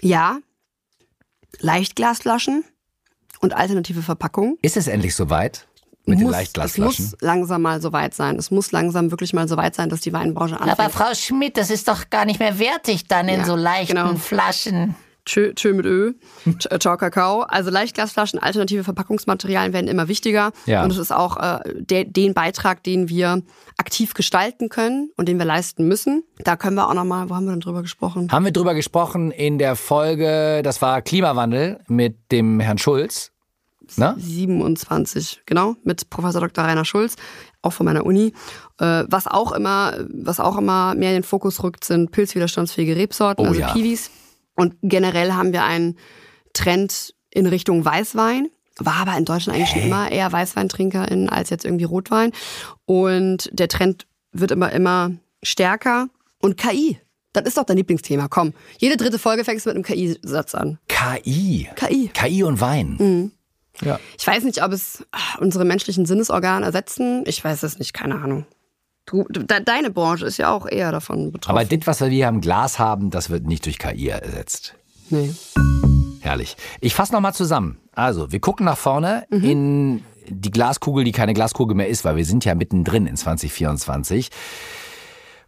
Ja, 0.00 0.38
Leichtglasflaschen 1.60 2.64
und 3.40 3.54
alternative 3.54 4.02
Verpackungen. 4.02 4.58
Ist 4.62 4.76
es 4.76 4.86
endlich 4.86 5.14
soweit 5.14 5.67
mit 6.08 6.18
den 6.18 6.24
muss, 6.24 6.32
Leichtglasflaschen? 6.32 7.04
Es 7.04 7.12
muss 7.12 7.20
langsam 7.20 7.62
mal 7.62 7.80
so 7.80 7.92
weit 7.92 8.14
sein. 8.14 8.36
Es 8.36 8.50
muss 8.50 8.72
langsam 8.72 9.10
wirklich 9.10 9.32
mal 9.32 9.48
so 9.48 9.56
weit 9.56 9.74
sein, 9.74 9.88
dass 9.88 10.00
die 10.00 10.12
Weinbranche 10.12 10.60
anfängt. 10.60 10.78
Aber 10.78 10.90
Frau 10.90 11.14
Schmidt, 11.14 11.56
das 11.56 11.70
ist 11.70 11.88
doch 11.88 12.10
gar 12.10 12.24
nicht 12.24 12.40
mehr 12.40 12.58
wertig 12.58 13.06
dann 13.06 13.28
in 13.28 13.40
Ja, 13.40 13.46
so 13.46 13.56
leichten 13.56 13.96
genau. 13.96 14.14
Flaschen. 14.16 14.94
Tschö, 15.28 15.52
tschö 15.54 15.74
mit 15.74 15.84
Ö, 15.84 16.14
äh, 16.70 16.78
Ciao 16.78 16.96
Kakao. 16.96 17.42
Also 17.42 17.70
Leichtglasflaschen, 17.70 18.38
alternative 18.38 18.82
Verpackungsmaterialien 18.82 19.74
werden 19.74 19.86
immer 19.86 20.08
wichtiger. 20.08 20.52
Ja. 20.64 20.82
Und 20.82 20.90
es 20.90 20.96
ist 20.96 21.12
auch 21.12 21.36
äh, 21.36 21.60
der, 21.76 22.06
den 22.06 22.32
Beitrag, 22.32 22.82
den 22.82 23.10
wir 23.10 23.42
aktiv 23.76 24.14
gestalten 24.14 24.70
können 24.70 25.10
und 25.16 25.28
den 25.28 25.38
wir 25.38 25.44
leisten 25.44 25.86
müssen. 25.86 26.24
Da 26.38 26.56
können 26.56 26.76
wir 26.76 26.88
auch 26.88 26.94
nochmal, 26.94 27.28
wo 27.28 27.34
haben 27.34 27.44
wir 27.44 27.50
denn 27.50 27.60
drüber 27.60 27.82
gesprochen? 27.82 28.28
Haben 28.32 28.46
wir 28.46 28.52
drüber 28.52 28.72
gesprochen 28.72 29.30
in 29.30 29.58
der 29.58 29.76
Folge, 29.76 30.62
das 30.64 30.80
war 30.80 31.02
Klimawandel 31.02 31.80
mit 31.88 32.32
dem 32.32 32.58
Herrn 32.60 32.78
Schulz. 32.78 33.30
Ne? 33.96 34.14
27, 34.18 35.42
genau, 35.46 35.76
mit 35.84 36.10
Professor 36.10 36.40
Dr. 36.40 36.64
Rainer 36.64 36.84
Schulz, 36.84 37.16
auch 37.62 37.72
von 37.72 37.86
meiner 37.86 38.04
Uni. 38.04 38.32
Äh, 38.78 39.04
was 39.08 39.26
auch 39.26 39.52
immer, 39.52 39.94
was 40.12 40.40
auch 40.40 40.58
immer 40.58 40.94
mehr 40.94 41.10
in 41.10 41.18
den 41.18 41.22
Fokus 41.22 41.62
rückt, 41.62 41.84
sind 41.84 42.10
pilzwiderstandsfähige 42.10 42.96
Rebsorten, 42.96 43.44
Oh 43.44 43.48
also 43.48 43.60
ja. 43.60 43.72
Piwis. 43.72 44.10
Und 44.54 44.74
generell 44.82 45.32
haben 45.32 45.52
wir 45.52 45.64
einen 45.64 45.96
Trend 46.52 47.14
in 47.30 47.46
Richtung 47.46 47.84
Weißwein. 47.84 48.48
War 48.78 48.96
aber 48.96 49.16
in 49.16 49.24
Deutschland 49.24 49.56
eigentlich 49.56 49.70
schon 49.70 49.82
immer 49.82 50.10
eher 50.10 50.30
Weißweintrinkerin 50.30 51.28
als 51.28 51.50
jetzt 51.50 51.64
irgendwie 51.64 51.84
Rotwein. 51.84 52.32
Und 52.84 53.48
der 53.52 53.68
Trend 53.68 54.06
wird 54.32 54.50
immer, 54.50 54.72
immer 54.72 55.12
stärker. 55.42 56.08
Und 56.40 56.56
KI, 56.56 56.98
das 57.32 57.46
ist 57.46 57.56
doch 57.56 57.64
dein 57.64 57.76
Lieblingsthema. 57.76 58.28
Komm, 58.28 58.52
jede 58.78 58.96
dritte 58.96 59.18
Folge 59.18 59.44
fängst 59.44 59.66
du 59.66 59.70
mit 59.70 59.76
einem 59.76 59.84
KI-Satz 59.84 60.54
an. 60.54 60.78
KI. 60.88 61.68
KI. 61.74 62.10
KI 62.12 62.42
und 62.44 62.60
Wein. 62.60 62.96
Mhm. 62.98 63.32
Ja. 63.82 63.98
Ich 64.18 64.26
weiß 64.26 64.44
nicht, 64.44 64.62
ob 64.62 64.72
es 64.72 65.06
ah, 65.12 65.38
unsere 65.40 65.64
menschlichen 65.64 66.06
Sinnesorgane 66.06 66.64
ersetzen. 66.66 67.24
Ich 67.26 67.42
weiß 67.44 67.62
es 67.62 67.78
nicht, 67.78 67.92
keine 67.94 68.16
Ahnung. 68.16 68.46
Du, 69.06 69.24
de, 69.30 69.62
deine 69.64 69.90
Branche 69.90 70.26
ist 70.26 70.36
ja 70.36 70.50
auch 70.52 70.66
eher 70.66 70.92
davon 70.92 71.32
betroffen. 71.32 71.56
Aber 71.58 71.64
das, 71.64 71.86
was 71.86 72.00
wir 72.00 72.08
hier 72.08 72.28
im 72.28 72.40
Glas 72.40 72.78
haben, 72.78 73.10
das 73.10 73.30
wird 73.30 73.46
nicht 73.46 73.64
durch 73.66 73.78
KI 73.78 74.08
ersetzt. 74.08 74.74
nee. 75.10 75.32
Herrlich. 76.20 76.56
Ich 76.80 76.94
fasse 76.94 77.12
nochmal 77.12 77.32
zusammen. 77.32 77.78
Also, 77.92 78.32
wir 78.32 78.40
gucken 78.40 78.66
nach 78.66 78.76
vorne 78.76 79.24
Mhm. 79.30 79.44
in 79.44 80.04
die 80.28 80.50
Glaskugel, 80.50 81.04
die 81.04 81.12
keine 81.12 81.32
Glaskugel 81.32 81.74
mehr 81.76 81.88
ist, 81.88 82.04
weil 82.04 82.16
wir 82.16 82.24
sind 82.24 82.44
ja 82.44 82.54
mittendrin 82.56 83.06
in 83.06 83.16
2024. 83.16 84.28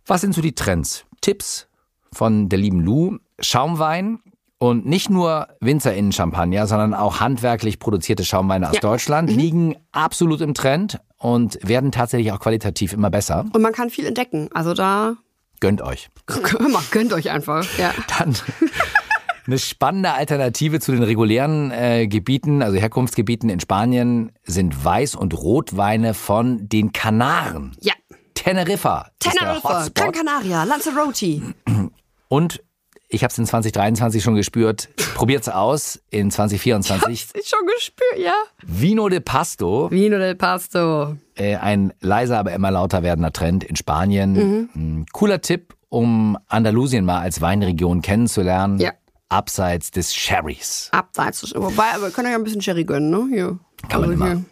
Was 0.07 0.21
sind 0.23 0.35
so 0.35 0.41
die 0.41 0.55
Trends? 0.55 1.05
Tipps 1.21 1.67
von 2.13 2.49
der 2.49 2.59
lieben 2.61 2.81
Lou. 2.81 3.19
Schaumwein 3.41 4.21
und 4.61 4.85
nicht 4.87 5.11
nur 5.11 5.49
WinzerInnen 5.61 6.13
Champagner, 6.13 6.67
sondern 6.69 6.95
auch 6.95 7.19
handwerklich 7.19 7.79
produzierte 7.81 8.25
Schaumweine 8.25 8.69
aus 8.69 8.75
Ja. 8.75 8.81
Mhm. 8.81 8.93
Deutschland 8.93 9.31
liegen 9.31 9.77
absolut 9.91 10.41
im 10.43 10.55
Trend 10.55 11.01
und 11.19 11.59
werden 11.67 11.91
tatsächlich 11.91 12.31
auch 12.31 12.39
qualitativ 12.41 12.93
immer 12.93 13.11
besser. 13.11 13.47
Und 13.53 13.63
man 13.63 13.73
kann 13.73 13.91
viel 13.91 14.05
entdecken. 14.07 14.49
Also 14.55 14.75
da, 14.75 15.15
Gönnt 15.61 15.83
euch. 15.83 16.09
gönnt 16.91 17.13
euch 17.13 17.31
einfach. 17.31 17.67
Ja. 17.79 17.93
Dann 18.19 18.35
eine 19.47 19.59
spannende 19.59 20.13
Alternative 20.13 20.79
zu 20.81 20.93
den 20.93 21.03
regulären 21.03 21.71
äh, 21.71 22.07
Gebieten, 22.07 22.63
also 22.63 22.79
Herkunftsgebieten 22.79 23.49
in 23.51 23.61
Spanien, 23.61 24.33
sind 24.45 24.75
Weiß- 24.75 25.17
und 25.17 25.35
Rotweine 25.35 26.15
von 26.15 26.69
den 26.69 26.93
Kanaren. 26.93 27.77
ja. 27.81 27.95
Teneriffa. 28.35 29.11
Teneriffa. 29.19 29.89
Gran 29.95 30.13
Canaria, 30.13 30.65
Lanzarote. 30.65 31.43
Und 32.29 32.63
ich 33.13 33.23
habe 33.25 33.33
es 33.33 33.39
in 33.39 33.45
2023 33.47 34.23
schon 34.23 34.37
gespürt. 34.37 34.89
Probiert's 35.15 35.49
aus 35.49 36.01
in 36.11 36.31
2024. 36.31 37.35
Ist 37.35 37.49
schon 37.51 37.67
gespürt, 37.77 38.19
ja. 38.19 38.35
Vino 38.63 39.09
de 39.09 39.21
Pasto, 39.21 39.91
Vino 39.91 40.17
del 40.19 40.37
Pasto. 40.37 41.17
äh, 41.35 41.57
ein 41.57 41.93
leiser, 42.01 42.39
aber 42.39 42.53
immer 42.53 42.71
lauter 42.71 43.03
werdender 43.03 43.33
Trend 43.33 43.65
in 43.65 43.77
Spanien. 43.77 44.71
Ein 44.75 45.07
cooler 45.13 45.41
Tipp, 45.41 45.75
um 45.89 46.39
Andalusien 46.49 47.05
mal 47.05 47.21
als 47.21 47.41
Weinregion 47.41 48.01
kennenzulernen. 48.03 48.79
Ja. 48.79 48.93
Abseits 49.29 49.91
des 49.91 50.15
Sherrys. 50.15 50.89
Abseits. 50.93 51.53
Wobei, 51.55 51.95
aber 51.95 52.05
wir 52.07 52.11
können 52.11 52.31
ja 52.31 52.37
ein 52.37 52.43
bisschen 52.45 52.63
Sherry 52.63 52.85
gönnen, 52.85 53.11
ne? 53.11 53.27
Hier. 53.33 53.59
Kann 53.89 54.01
man 54.01 54.11
Also 54.11 54.25
immer. 54.25 54.27
hier. 54.27 54.45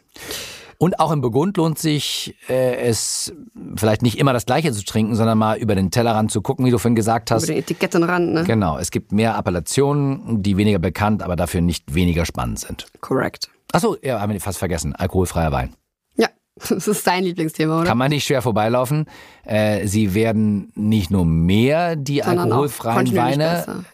Und 0.80 1.00
auch 1.00 1.10
im 1.10 1.20
Burgund 1.20 1.56
lohnt 1.56 1.76
sich 1.78 2.36
äh, 2.48 2.76
es 2.76 3.32
vielleicht 3.76 4.02
nicht 4.02 4.16
immer 4.16 4.32
das 4.32 4.46
Gleiche 4.46 4.72
zu 4.72 4.84
trinken, 4.84 5.16
sondern 5.16 5.36
mal 5.36 5.58
über 5.58 5.74
den 5.74 5.90
Tellerrand 5.90 6.30
zu 6.30 6.40
gucken, 6.40 6.64
wie 6.64 6.70
du 6.70 6.78
vorhin 6.78 6.94
gesagt 6.94 7.30
Über 7.30 7.36
hast. 7.36 7.48
den 7.48 7.56
Etikettenrand, 7.56 8.32
ne? 8.32 8.44
Genau, 8.44 8.78
es 8.78 8.92
gibt 8.92 9.10
mehr 9.10 9.34
Appellationen, 9.36 10.40
die 10.42 10.56
weniger 10.56 10.78
bekannt, 10.78 11.22
aber 11.24 11.34
dafür 11.34 11.62
nicht 11.62 11.94
weniger 11.94 12.24
spannend 12.24 12.60
sind. 12.60 12.86
Correct. 13.00 13.50
Achso, 13.72 13.96
ja, 14.02 14.20
haben 14.20 14.32
wir 14.32 14.40
fast 14.40 14.58
vergessen. 14.58 14.94
Alkoholfreier 14.94 15.50
Wein. 15.50 15.74
Ja, 16.16 16.28
das 16.68 16.86
ist 16.86 17.04
dein 17.06 17.24
Lieblingsthema, 17.24 17.80
oder? 17.80 17.86
Kann 17.88 17.98
man 17.98 18.10
nicht 18.10 18.24
schwer 18.24 18.40
vorbeilaufen. 18.40 19.06
Äh, 19.44 19.84
sie 19.88 20.14
werden 20.14 20.70
nicht 20.76 21.10
nur 21.10 21.24
mehr, 21.24 21.96
die 21.96 22.20
Sondern 22.24 22.52
alkoholfreien 22.52 23.16
Weine, 23.16 23.44
besser. 23.44 23.84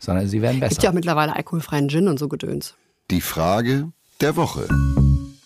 sondern 0.00 0.26
sie 0.26 0.42
werden 0.42 0.58
Gibt 0.58 0.70
besser. 0.70 0.82
ja 0.82 0.90
auch 0.90 0.94
mittlerweile 0.94 1.36
alkoholfreien 1.36 1.88
Gin 1.88 2.08
und 2.08 2.18
so 2.18 2.26
Gedöns. 2.26 2.74
Die 3.12 3.20
Frage 3.20 3.92
der 4.20 4.34
Woche. 4.34 4.66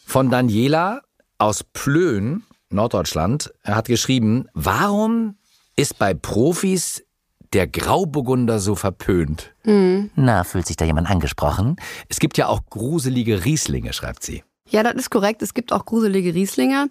Von 0.09 0.31
Daniela 0.31 1.03
aus 1.37 1.65
Plön, 1.65 2.45
Norddeutschland, 2.71 3.53
er 3.65 3.75
hat 3.75 3.89
geschrieben, 3.89 4.47
warum 4.55 5.37
ist 5.75 5.99
bei 5.99 6.15
Profis 6.15 7.05
der 7.53 7.67
Grauburgunder 7.67 8.61
so 8.61 8.77
verpönt? 8.77 9.53
Na, 9.65 10.45
fühlt 10.45 10.69
sich 10.69 10.77
da 10.77 10.85
jemand 10.85 11.11
angesprochen? 11.11 11.75
Es 12.09 12.21
gibt 12.21 12.39
ja 12.39 12.47
auch 12.47 12.61
gruselige 12.71 13.45
Rieslinge, 13.45 13.93
schreibt 13.93 14.23
sie. 14.23 14.45
Ja, 14.69 14.85
das 14.85 14.95
ist 14.95 15.11
korrekt. 15.11 15.43
Es 15.43 15.55
gibt 15.55 15.73
auch 15.73 15.85
gruselige 15.85 16.35
Rieslinge. 16.35 16.89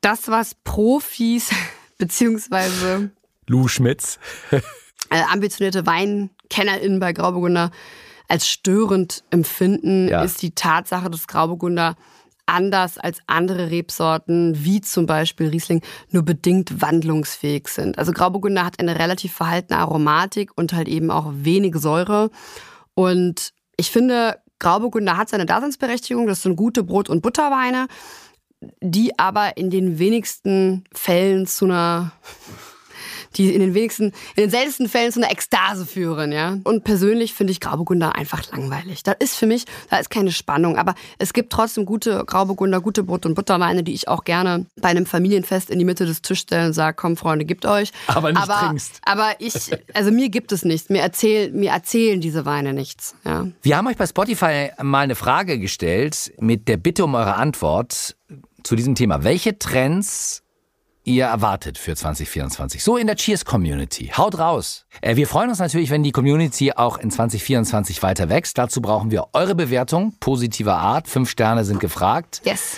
das, 0.00 0.28
was 0.28 0.54
Profis 0.64 1.50
beziehungsweise 1.98 3.10
Lou 3.46 3.68
Schmitz. 3.68 4.18
äh, 4.50 4.60
ambitionierte 5.30 5.84
WeinkennerInnen 5.84 6.98
bei 6.98 7.12
Grauburgunder 7.12 7.70
als 8.28 8.48
störend 8.48 9.24
empfinden, 9.30 10.08
Ja. 10.08 10.22
ist 10.22 10.42
die 10.42 10.54
Tatsache, 10.54 11.10
dass 11.10 11.26
Grauburgunder 11.26 11.96
anders 12.46 12.96
als 12.96 13.18
andere 13.26 13.70
Rebsorten, 13.70 14.64
wie 14.64 14.80
zum 14.80 15.06
Beispiel 15.06 15.48
Riesling, 15.48 15.82
nur 16.10 16.22
bedingt 16.22 16.80
wandlungsfähig 16.80 17.66
sind. 17.66 17.98
Also 17.98 18.12
Grauburgunder 18.12 18.64
hat 18.64 18.78
eine 18.78 18.98
relativ 18.98 19.32
verhaltene 19.32 19.80
Aromatik 19.80 20.52
und 20.54 20.72
halt 20.72 20.86
eben 20.88 21.10
auch 21.10 21.32
wenig 21.34 21.74
Säure. 21.76 22.30
Und 22.94 23.52
ich 23.76 23.90
finde, 23.90 24.38
Grauburgunder 24.60 25.16
hat 25.16 25.28
seine 25.28 25.44
Daseinsberechtigung. 25.44 26.28
Das 26.28 26.42
sind 26.42 26.54
gute 26.56 26.84
Brot- 26.84 27.10
und 27.10 27.20
Butterweine, 27.20 27.88
die 28.80 29.18
aber 29.18 29.56
in 29.56 29.68
den 29.68 29.98
wenigsten 29.98 30.84
Fällen 30.92 31.46
zu 31.46 31.64
einer 31.66 32.12
die 33.36 33.54
in 33.54 33.60
den 33.60 33.74
wenigsten, 33.74 34.12
in 34.34 34.44
den 34.44 34.50
seltensten 34.50 34.88
Fällen 34.88 35.12
zu 35.12 35.20
einer 35.20 35.30
Ekstase 35.30 35.86
führen, 35.86 36.32
ja. 36.32 36.58
Und 36.64 36.84
persönlich 36.84 37.34
finde 37.34 37.52
ich 37.52 37.60
Grauburgunder 37.60 38.14
einfach 38.14 38.50
langweilig. 38.50 39.02
Das 39.02 39.16
ist 39.18 39.36
für 39.36 39.46
mich, 39.46 39.64
da 39.90 39.98
ist 39.98 40.10
keine 40.10 40.32
Spannung. 40.32 40.76
Aber 40.78 40.94
es 41.18 41.32
gibt 41.32 41.52
trotzdem 41.52 41.84
gute 41.86 42.24
Grauburgunder, 42.24 42.80
gute 42.80 43.02
Brot- 43.02 43.26
und 43.26 43.34
Butterweine, 43.34 43.82
die 43.82 43.92
ich 43.92 44.08
auch 44.08 44.24
gerne 44.24 44.66
bei 44.80 44.88
einem 44.88 45.06
Familienfest 45.06 45.70
in 45.70 45.78
die 45.78 45.84
Mitte 45.84 46.06
des 46.06 46.22
Tisches 46.22 46.42
stelle 46.42 46.66
und 46.66 46.72
sage, 46.72 46.96
komm 46.96 47.16
Freunde, 47.16 47.44
gibt 47.44 47.66
euch. 47.66 47.92
Aber 48.06 48.30
nicht 48.32 48.42
aber, 48.42 48.66
trinkst. 48.66 49.00
Aber 49.04 49.34
ich, 49.38 49.70
also 49.94 50.10
mir 50.10 50.28
gibt 50.28 50.52
es 50.52 50.64
nichts. 50.64 50.88
Mir, 50.88 51.02
erzähl, 51.02 51.50
mir 51.52 51.70
erzählen 51.70 52.20
diese 52.20 52.44
Weine 52.44 52.72
nichts, 52.72 53.14
ja. 53.24 53.46
Wir 53.62 53.76
haben 53.76 53.86
euch 53.86 53.96
bei 53.96 54.06
Spotify 54.06 54.70
mal 54.82 55.00
eine 55.00 55.14
Frage 55.14 55.58
gestellt 55.58 56.32
mit 56.38 56.68
der 56.68 56.76
Bitte 56.76 57.04
um 57.04 57.14
eure 57.14 57.34
Antwort 57.34 58.16
zu 58.62 58.76
diesem 58.76 58.94
Thema. 58.94 59.24
Welche 59.24 59.58
Trends 59.58 60.42
ihr 61.06 61.24
erwartet 61.24 61.78
für 61.78 61.94
2024? 61.96 62.82
So 62.84 62.96
in 62.98 63.06
der 63.06 63.16
Cheers 63.16 63.44
Community. 63.44 64.12
Haut 64.16 64.38
raus. 64.38 64.84
Äh, 65.00 65.16
Wir 65.16 65.26
freuen 65.26 65.48
uns 65.48 65.58
natürlich, 65.58 65.90
wenn 65.90 66.02
die 66.02 66.12
Community 66.12 66.72
auch 66.72 66.98
in 66.98 67.10
2024 67.10 68.02
weiter 68.02 68.28
wächst. 68.28 68.58
Dazu 68.58 68.82
brauchen 68.82 69.10
wir 69.10 69.28
eure 69.32 69.54
Bewertung 69.54 70.12
positiver 70.20 70.76
Art. 70.76 71.08
Fünf 71.08 71.30
Sterne 71.30 71.64
sind 71.64 71.80
gefragt. 71.80 72.42
Yes. 72.44 72.76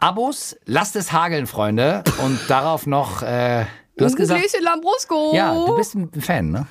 Abos, 0.00 0.56
lasst 0.66 0.96
es 0.96 1.12
hageln, 1.12 1.46
Freunde. 1.46 2.04
Und 2.24 2.38
darauf 2.48 2.86
noch, 2.86 3.22
äh, 3.22 3.64
du 3.98 4.04
hast 4.04 4.16
gesagt, 4.16 4.40
Gläschen 4.40 4.62
Lambrusco. 4.64 5.32
ja, 5.34 5.52
du 5.54 5.76
bist 5.76 5.94
ein 5.94 6.10
Fan, 6.20 6.50
ne? 6.50 6.66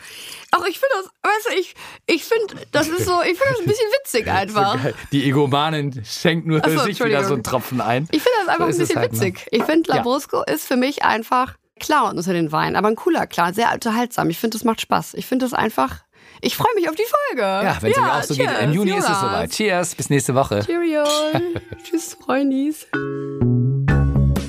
Ach, 0.52 0.64
ich 0.68 0.80
finde 0.80 0.96
das, 1.02 1.06
weißt 1.32 1.48
du, 1.50 1.60
ich, 1.60 1.76
ich 2.08 2.24
finde, 2.24 2.66
das 2.72 2.88
ist 2.88 3.06
so, 3.06 3.22
ich 3.22 3.38
finde 3.38 3.52
das 3.52 3.60
ein 3.60 3.66
bisschen 3.66 3.90
witzig 4.00 4.28
einfach. 4.32 4.80
Die 5.12 5.28
Egomanin 5.28 6.04
schenkt 6.06 6.48
nur 6.48 6.62
so, 6.68 6.80
sich 6.80 7.04
wieder 7.04 7.24
so 7.26 7.34
einen. 7.34 7.44
Tropfen 7.44 7.82
ein. 7.82 8.08
Ich 8.12 8.22
finde 8.24 8.38
das 8.46 8.48
einfach 8.48 8.72
So 8.72 8.78
ein 8.78 8.78
bisschen 8.80 9.00
halt, 9.00 9.12
ne? 9.14 9.20
witzig. 9.20 9.46
Ich 9.52 9.64
finde, 9.64 9.90
Ja. 9.90 9.96
Lambrusco 9.96 10.44
ist 10.44 10.66
für 10.66 10.78
mich 10.78 11.04
einfach 11.04 11.56
Clown 11.80 12.18
unter 12.18 12.34
den 12.34 12.52
Weinen. 12.52 12.76
Aber 12.76 12.88
ein 12.88 12.96
cooler 12.96 13.28
Clown, 13.28 13.54
sehr 13.54 13.72
unterhaltsam. 13.74 14.30
Ich 14.30 14.40
finde, 14.40 14.58
das 14.58 14.64
macht 14.64 14.82
Spaß. 14.82 15.14
Ich 15.16 15.26
finde 15.28 15.46
das 15.46 15.54
einfach, 15.54 15.98
ich 16.42 16.56
freue 16.56 16.74
mich 16.76 16.90
auf 16.90 16.96
die 16.96 17.04
Folge. 17.30 17.42
Ja, 17.42 17.78
wenn 17.82 17.92
es 17.92 17.98
euch 17.98 18.04
auch 18.12 18.24
so 18.24 18.34
geht. 18.34 18.50
Im 18.62 18.72
Juni 18.74 18.92
ist 18.98 19.10
es 19.10 19.20
soweit. 19.20 19.52
Cheers, 19.52 19.96
bis 19.96 20.10
nächste 20.10 20.34
Woche. 20.34 20.62
Cheerio. 20.66 21.04
Tschüss, 21.84 22.18
Freundis. 22.24 22.88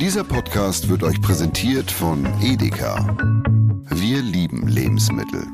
Dieser 0.08 0.24
Podcast 0.24 0.88
wird 0.88 1.02
euch 1.02 1.20
präsentiert 1.20 1.90
von 1.90 2.24
Edeka. 2.40 3.14
Wir 3.90 4.22
lieben 4.22 4.66
Lebensmittel. 4.66 5.46